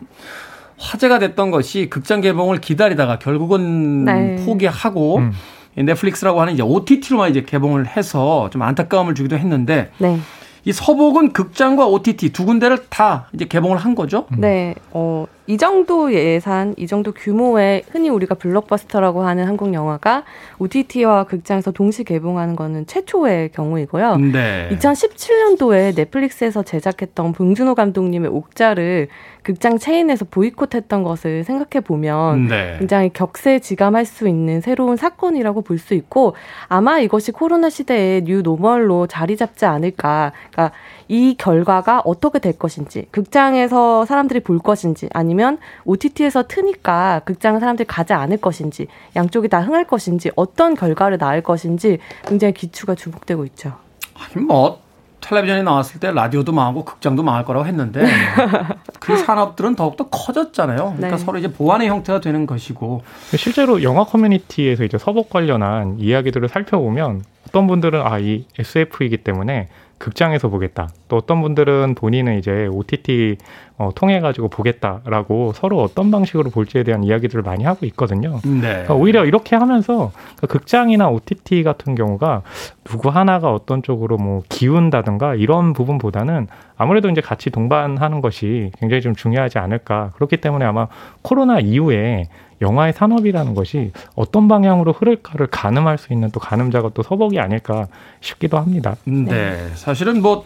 화제가 0.78 1.18
됐던 1.18 1.50
것이 1.50 1.88
극장 1.90 2.20
개봉을 2.20 2.60
기다리다가 2.60 3.18
결국은 3.18 4.04
네. 4.04 4.44
포기하고 4.44 5.18
음. 5.18 5.32
넷플릭스라고 5.76 6.40
하는 6.40 6.54
이제 6.54 6.62
OTT로만 6.62 7.30
이제 7.30 7.42
개봉을 7.42 7.86
해서 7.96 8.48
좀 8.50 8.62
안타까움을 8.62 9.14
주기도 9.14 9.36
했는데 9.36 9.90
네. 9.98 10.18
이 10.64 10.72
서복은 10.72 11.32
극장과 11.32 11.86
OTT 11.86 12.32
두 12.32 12.46
군데를 12.46 12.86
다 12.88 13.28
이제 13.32 13.44
개봉을 13.44 13.76
한 13.76 13.94
거죠? 13.94 14.26
네. 14.36 14.74
어, 14.92 15.26
이 15.46 15.58
정도 15.58 16.12
예산, 16.14 16.74
이 16.78 16.86
정도 16.86 17.12
규모의 17.12 17.82
흔히 17.90 18.08
우리가 18.08 18.34
블록버스터라고 18.34 19.22
하는 19.22 19.46
한국 19.46 19.74
영화가 19.74 20.24
OTT와 20.58 21.24
극장에서 21.24 21.70
동시 21.70 22.02
개봉하는 22.02 22.56
거는 22.56 22.86
최초의 22.86 23.50
경우이고요. 23.50 24.16
네. 24.16 24.68
2017년도에 24.72 25.94
넷플릭스에서 25.96 26.62
제작했던 26.62 27.32
봉준호 27.32 27.74
감독님의 27.74 28.30
옥자를 28.30 29.08
극장 29.42 29.76
체인에서 29.76 30.24
보이콧했던 30.24 31.02
것을 31.02 31.44
생각해 31.44 31.84
보면 31.84 32.48
네. 32.48 32.76
굉장히 32.78 33.10
격세지감할 33.12 34.06
수 34.06 34.26
있는 34.26 34.62
새로운 34.62 34.96
사건이라고 34.96 35.60
볼 35.60 35.74
수 35.84 35.92
있고 35.92 36.34
아마 36.68 37.00
이것이 37.00 37.32
코로나 37.32 37.68
시대의 37.68 38.22
뉴 38.24 38.40
노멀로 38.40 39.06
자리 39.06 39.36
잡지 39.36 39.66
않을까. 39.66 40.32
그러니까 40.50 40.74
이 41.08 41.34
결과가 41.36 42.02
어떻게 42.04 42.38
될 42.38 42.58
것인지, 42.58 43.06
극장에서 43.10 44.04
사람들이 44.06 44.40
볼 44.40 44.58
것인지, 44.58 45.08
아니면 45.12 45.58
OTT에서 45.84 46.46
트니까 46.46 47.22
극장 47.24 47.60
사람들이 47.60 47.86
가지 47.86 48.12
않을 48.12 48.38
것인지, 48.38 48.86
양쪽이 49.16 49.48
다 49.48 49.60
흥할 49.60 49.86
것인지, 49.86 50.30
어떤 50.36 50.74
결과를 50.74 51.18
낳을 51.18 51.42
것인지 51.42 51.98
굉장히 52.26 52.54
귀추가 52.54 52.94
주목되고 52.94 53.44
있죠. 53.46 53.74
아니 54.14 54.44
뭐 54.44 54.84
텔레비전이 55.24 55.62
나왔을 55.62 56.00
때 56.00 56.12
라디오도 56.12 56.52
망하고 56.52 56.84
극장도 56.84 57.22
망할 57.22 57.44
거라고 57.44 57.66
했는데 57.66 58.04
그 59.00 59.16
산업들은 59.16 59.74
더욱더 59.74 60.08
커졌잖아요. 60.08 60.94
그러니까 60.96 61.16
네. 61.16 61.18
서로 61.18 61.38
이제 61.38 61.50
보완의 61.50 61.88
형태가 61.88 62.20
되는 62.20 62.46
것이고 62.46 63.02
실제로 63.36 63.82
영화 63.82 64.04
커뮤니티에서 64.04 64.84
이제 64.84 64.98
서복 64.98 65.30
관련한 65.30 65.98
이야기들을 65.98 66.48
살펴보면 66.48 67.24
어떤 67.48 67.66
분들은 67.66 68.02
아 68.04 68.18
이 68.18 68.44
SF이기 68.58 69.18
때문에 69.18 69.68
극장에서 69.98 70.48
보겠다. 70.48 70.88
또 71.08 71.16
어떤 71.16 71.40
분들은 71.42 71.94
본인은 71.94 72.38
이제 72.38 72.66
OTT 72.66 73.36
어, 73.76 73.90
통해 73.94 74.20
가지고 74.20 74.48
보겠다라고 74.48 75.52
서로 75.52 75.82
어떤 75.82 76.10
방식으로 76.10 76.50
볼지에 76.50 76.84
대한 76.84 77.02
이야기들을 77.02 77.42
많이 77.42 77.64
하고 77.64 77.86
있거든요. 77.86 78.40
네. 78.44 78.60
그러니까 78.60 78.94
오히려 78.94 79.24
이렇게 79.24 79.56
하면서 79.56 80.12
그러니까 80.36 80.46
극장이나 80.46 81.08
OTT 81.08 81.62
같은 81.64 81.94
경우가 81.94 82.42
누구 82.84 83.08
하나가 83.08 83.52
어떤 83.52 83.82
쪽으로 83.82 84.16
뭐 84.16 84.42
기운다든가 84.48 85.34
이런 85.34 85.72
부분보다는 85.72 86.46
아무래도 86.76 87.08
이제 87.08 87.20
같이 87.20 87.50
동반하는 87.50 88.20
것이 88.20 88.70
굉장히 88.78 89.00
좀 89.00 89.14
중요하지 89.14 89.58
않을까. 89.58 90.12
그렇기 90.14 90.36
때문에 90.36 90.64
아마 90.64 90.86
코로나 91.22 91.58
이후에 91.58 92.28
영화의 92.60 92.92
산업이라는 92.92 93.54
것이 93.54 93.92
어떤 94.14 94.48
방향으로 94.48 94.92
흐를까를 94.92 95.48
가늠할 95.48 95.98
수 95.98 96.12
있는 96.12 96.30
또 96.30 96.40
가늠자가 96.40 96.90
또 96.94 97.02
서복이 97.02 97.38
아닐까 97.38 97.86
싶기도 98.20 98.58
합니다. 98.58 98.96
네. 99.04 99.24
네. 99.24 99.70
사실은 99.74 100.22
뭐 100.22 100.44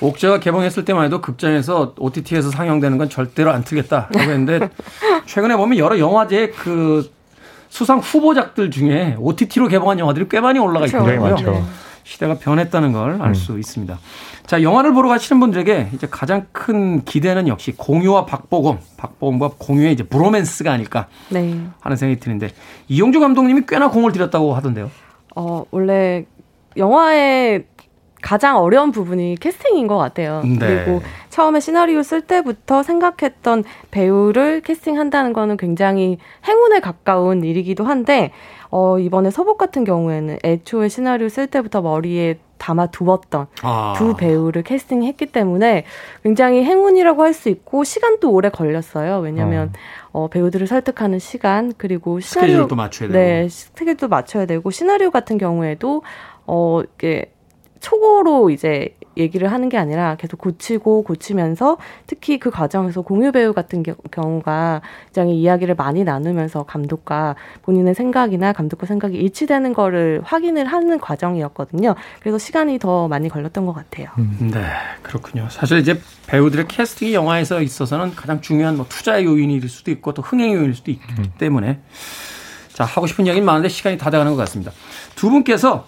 옥자가 0.00 0.40
개봉했을 0.40 0.84
때만 0.84 1.04
해도 1.04 1.20
극장에서 1.20 1.94
OTT에서 1.98 2.50
상영되는 2.50 2.98
건 2.98 3.08
절대로 3.08 3.50
안 3.50 3.62
틀겠다라고 3.64 4.20
했는데 4.20 4.70
최근에 5.26 5.56
보면 5.56 5.78
여러 5.78 5.98
영화제 5.98 6.48
그 6.48 7.10
수상 7.68 7.98
후보작들 7.98 8.70
중에 8.70 9.16
OTT로 9.18 9.68
개봉한 9.68 9.98
영화들이 9.98 10.26
꽤 10.28 10.40
많이 10.40 10.58
올라가 10.58 10.86
그렇죠. 10.86 10.98
있더라고요. 10.98 11.52
네. 11.52 11.62
시대가 12.04 12.34
변했다는 12.34 12.92
걸 12.92 13.20
알수 13.20 13.52
음. 13.52 13.58
있습니다. 13.58 13.98
자, 14.46 14.62
영화를 14.62 14.92
보러 14.94 15.08
가시는 15.08 15.38
분들에게 15.40 15.90
이제 15.94 16.08
가장 16.10 16.46
큰 16.52 17.04
기대는 17.04 17.46
역시 17.46 17.72
공유와 17.76 18.26
박보검, 18.26 18.78
박보검과 18.96 19.52
공유의 19.58 19.92
이제 19.92 20.02
브로맨스가 20.02 20.72
아닐까 20.72 21.06
네. 21.28 21.60
하는 21.80 21.96
생각이 21.96 22.20
드는데 22.20 22.50
이용주 22.88 23.20
감독님이 23.20 23.62
꽤나 23.68 23.90
공을 23.90 24.12
들였다고 24.12 24.54
하던데요. 24.54 24.90
어, 25.36 25.64
원래 25.70 26.24
영화의 26.76 27.64
가장 28.22 28.58
어려운 28.58 28.92
부분이 28.92 29.36
캐스팅인 29.40 29.86
것 29.86 29.96
같아요. 29.96 30.42
네. 30.44 30.58
그리고 30.58 31.00
처음에 31.30 31.60
시나리오 31.60 32.02
쓸 32.02 32.20
때부터 32.20 32.82
생각했던 32.82 33.64
배우를 33.90 34.60
캐스팅한다는 34.60 35.32
거는 35.32 35.56
굉장히 35.56 36.18
행운에 36.46 36.80
가까운 36.80 37.44
일이기도 37.44 37.84
한데, 37.84 38.30
어, 38.70 38.98
이번에 38.98 39.30
서복 39.30 39.58
같은 39.58 39.84
경우에는 39.84 40.38
애초에 40.44 40.88
시나리오 40.88 41.28
쓸 41.28 41.46
때부터 41.48 41.82
머리에 41.82 42.38
담아 42.58 42.88
두었던 42.88 43.46
아. 43.62 43.94
두 43.96 44.14
배우를 44.14 44.62
캐스팅했기 44.62 45.26
때문에 45.26 45.84
굉장히 46.22 46.62
행운이라고 46.62 47.22
할 47.22 47.32
수 47.34 47.48
있고 47.48 47.84
시간도 47.84 48.30
오래 48.30 48.50
걸렸어요. 48.50 49.18
왜냐하면 49.20 49.72
어. 50.12 50.24
어, 50.24 50.28
배우들을 50.28 50.66
설득하는 50.66 51.18
시간 51.18 51.72
그리고 51.78 52.20
시나리오 52.20 52.52
스케줄도 52.52 52.76
맞춰야 52.76 53.08
되고 53.08 53.18
네 53.18 53.48
스케줄도 53.48 54.08
맞춰야 54.08 54.46
되고 54.46 54.70
시나리오 54.70 55.10
같은 55.10 55.38
경우에도 55.38 56.02
어 56.46 56.82
이게 56.82 57.32
초고로 57.80 58.50
이제 58.50 58.94
얘기를 59.16 59.50
하는 59.50 59.68
게 59.68 59.76
아니라 59.76 60.16
계속 60.16 60.38
고치고 60.38 61.02
고치면서 61.02 61.78
특히 62.06 62.38
그 62.38 62.50
과정에서 62.50 63.02
공유 63.02 63.32
배우 63.32 63.52
같은 63.52 63.82
경우가 64.10 64.80
굉장히 65.06 65.40
이야기를 65.40 65.74
많이 65.74 66.04
나누면서 66.04 66.64
감독과 66.64 67.36
본인의 67.62 67.94
생각이나 67.94 68.52
감독과 68.52 68.86
생각이 68.86 69.16
일치되는 69.16 69.74
거를 69.74 70.20
확인을 70.24 70.66
하는 70.66 70.98
과정이었거든요. 70.98 71.94
그래서 72.20 72.38
시간이 72.38 72.78
더 72.78 73.08
많이 73.08 73.28
걸렸던 73.28 73.66
것 73.66 73.72
같아요. 73.72 74.08
음, 74.18 74.50
네, 74.52 74.62
그렇군요. 75.02 75.48
사실 75.50 75.78
이제 75.78 76.00
배우들의 76.26 76.68
캐스팅이 76.68 77.14
영화에서 77.14 77.60
있어서는 77.60 78.14
가장 78.14 78.40
중요한 78.40 78.76
뭐 78.76 78.86
투자의 78.88 79.24
요인일 79.24 79.68
수도 79.68 79.90
있고 79.90 80.14
또 80.14 80.22
흥행 80.22 80.52
요인일 80.52 80.74
수도 80.74 80.90
있기 80.90 81.04
음. 81.18 81.32
때문에 81.38 81.80
자 82.72 82.84
하고 82.84 83.06
싶은 83.06 83.26
이야기는 83.26 83.44
많은데 83.44 83.68
시간이 83.68 83.98
다 83.98 84.10
돼가는 84.10 84.32
것 84.32 84.38
같습니다. 84.38 84.72
두 85.16 85.28
분께서 85.28 85.86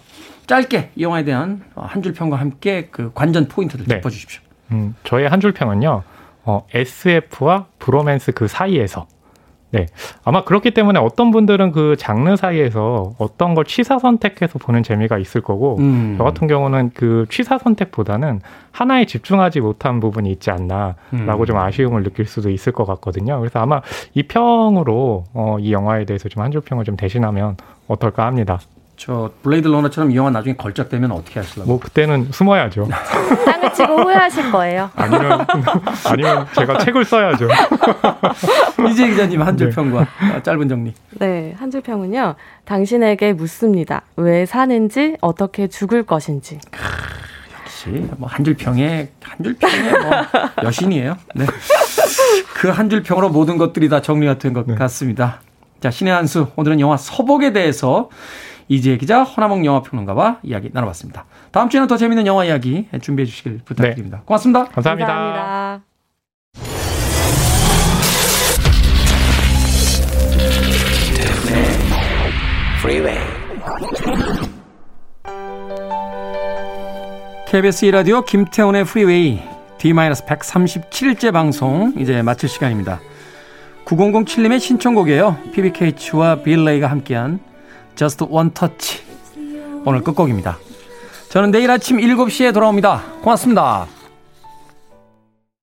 짧게 0.53 0.91
이 0.95 1.01
영화에 1.03 1.23
대한 1.23 1.61
한 1.75 2.03
줄 2.03 2.13
평과 2.13 2.35
함께 2.37 2.87
그 2.91 3.11
관전 3.15 3.47
포인트를 3.47 3.85
네. 3.87 3.95
짚어주십시오. 3.95 4.41
음, 4.71 4.95
저의 5.03 5.27
한 5.27 5.39
줄 5.41 5.51
평은요. 5.51 6.03
어, 6.45 6.67
SF와 6.73 7.65
브로맨스 7.79 8.33
그 8.33 8.47
사이에서 8.47 9.07
네. 9.71 9.87
아마 10.23 10.43
그렇기 10.43 10.69
때문에 10.71 10.99
어떤 10.99 11.31
분들은 11.31 11.71
그 11.71 11.95
장르 11.97 12.35
사이에서 12.35 13.13
어떤 13.17 13.55
걸 13.55 13.65
취사 13.65 13.97
선택해서 13.97 14.59
보는 14.59 14.83
재미가 14.83 15.17
있을 15.17 15.41
거고, 15.41 15.77
음. 15.79 16.13
저 16.19 16.23
같은 16.23 16.45
경우는 16.47 16.91
그 16.93 17.25
취사 17.31 17.57
선택보다는 17.57 18.41
하나에 18.71 19.05
집중하지 19.05 19.61
못한 19.61 19.99
부분이 19.99 20.31
있지 20.31 20.51
않나라고 20.51 20.97
음. 21.13 21.45
좀 21.47 21.57
아쉬움을 21.57 22.03
느낄 22.03 22.25
수도 22.25 22.51
있을 22.51 22.71
것 22.73 22.85
같거든요. 22.85 23.39
그래서 23.39 23.59
아마 23.59 23.81
이 24.13 24.21
평으로 24.21 25.23
어, 25.33 25.57
이 25.59 25.73
영화에 25.73 26.05
대해서 26.05 26.29
좀 26.29 26.43
한 26.43 26.51
줄 26.51 26.61
평을 26.61 26.83
좀 26.85 26.95
대신하면 26.95 27.57
어떨까 27.87 28.27
합니다. 28.27 28.59
저 28.95 29.31
블레이드 29.41 29.67
러너처럼 29.67 30.11
이 30.11 30.15
영화 30.15 30.29
나중에 30.29 30.55
걸작되면 30.55 31.11
어떻게 31.11 31.39
하실라고? 31.39 31.69
뭐 31.71 31.79
그때는 31.79 32.29
숨어야죠. 32.31 32.87
땅을 33.45 33.73
치고 33.73 34.03
후회하실 34.03 34.51
거예요. 34.51 34.89
아니면 34.95 35.45
아니면 36.05 36.47
제가 36.55 36.77
책을 36.77 37.03
써야죠. 37.03 37.47
이지혜 38.89 39.07
기자님 39.09 39.41
한줄 39.41 39.69
네. 39.69 39.75
평과 39.75 40.07
짧은 40.43 40.69
정리. 40.69 40.93
네, 41.19 41.55
한 41.57 41.71
줄 41.71 41.81
평은요. 41.81 42.35
당신에게 42.65 43.33
묻습니다. 43.33 44.03
왜 44.15 44.45
사는지 44.45 45.17
어떻게 45.21 45.67
죽을 45.67 46.03
것인지. 46.03 46.59
역시 47.63 48.07
뭐 48.17 48.29
한 48.29 48.45
줄 48.45 48.53
평에 48.55 49.09
한 49.23 49.43
줄 49.43 49.55
평에 49.57 49.91
뭐 49.91 50.11
여신이에요. 50.63 51.17
네. 51.35 51.45
그 52.53 52.69
한 52.71 52.89
줄 52.89 53.01
평으로 53.03 53.29
모든 53.29 53.57
것들이 53.57 53.89
다 53.89 54.01
정리가 54.01 54.37
된것 54.37 54.67
네. 54.67 54.75
같습니다. 54.75 55.41
자, 55.81 55.89
신의 55.91 56.13
한 56.13 56.27
수. 56.27 56.47
오늘은 56.55 56.79
영화 56.79 56.95
서복에 56.95 57.51
대해서 57.51 58.09
이재 58.67 58.97
기자, 58.97 59.23
허나몽 59.23 59.65
영화평론가와 59.65 60.39
이야기 60.43 60.69
나눠봤습니다. 60.71 61.25
다음 61.51 61.69
주에는 61.69 61.87
더 61.87 61.97
재밌는 61.97 62.25
영화 62.27 62.45
이야기 62.45 62.87
준비해 63.01 63.25
주시길 63.25 63.59
부탁드립니다. 63.65 64.17
네. 64.17 64.23
고맙습니다. 64.25 64.65
감사합니다. 64.65 65.07
감사합니다. 65.07 65.83
KBS 77.47 77.85
2라디오 77.85 78.25
김태훈의 78.25 78.83
프리웨이 78.83 79.39
D-137째 79.77 81.31
방송 81.31 81.93
이제 81.97 82.21
마칠 82.21 82.49
시간입니다. 82.49 82.99
9007님의 83.85 84.59
신청곡이에요. 84.59 85.37
PBKH와 85.53 86.41
빌레이가 86.43 86.89
함께한 86.89 87.39
Just 87.95 88.23
One 88.29 88.51
Touch 88.51 89.01
오늘 89.85 90.01
끝곡입니다. 90.01 90.57
저는 91.29 91.51
내일 91.51 91.71
아침 91.71 91.97
7시에 91.97 92.53
돌아옵니다. 92.53 93.01
고맙습니다. 93.21 93.87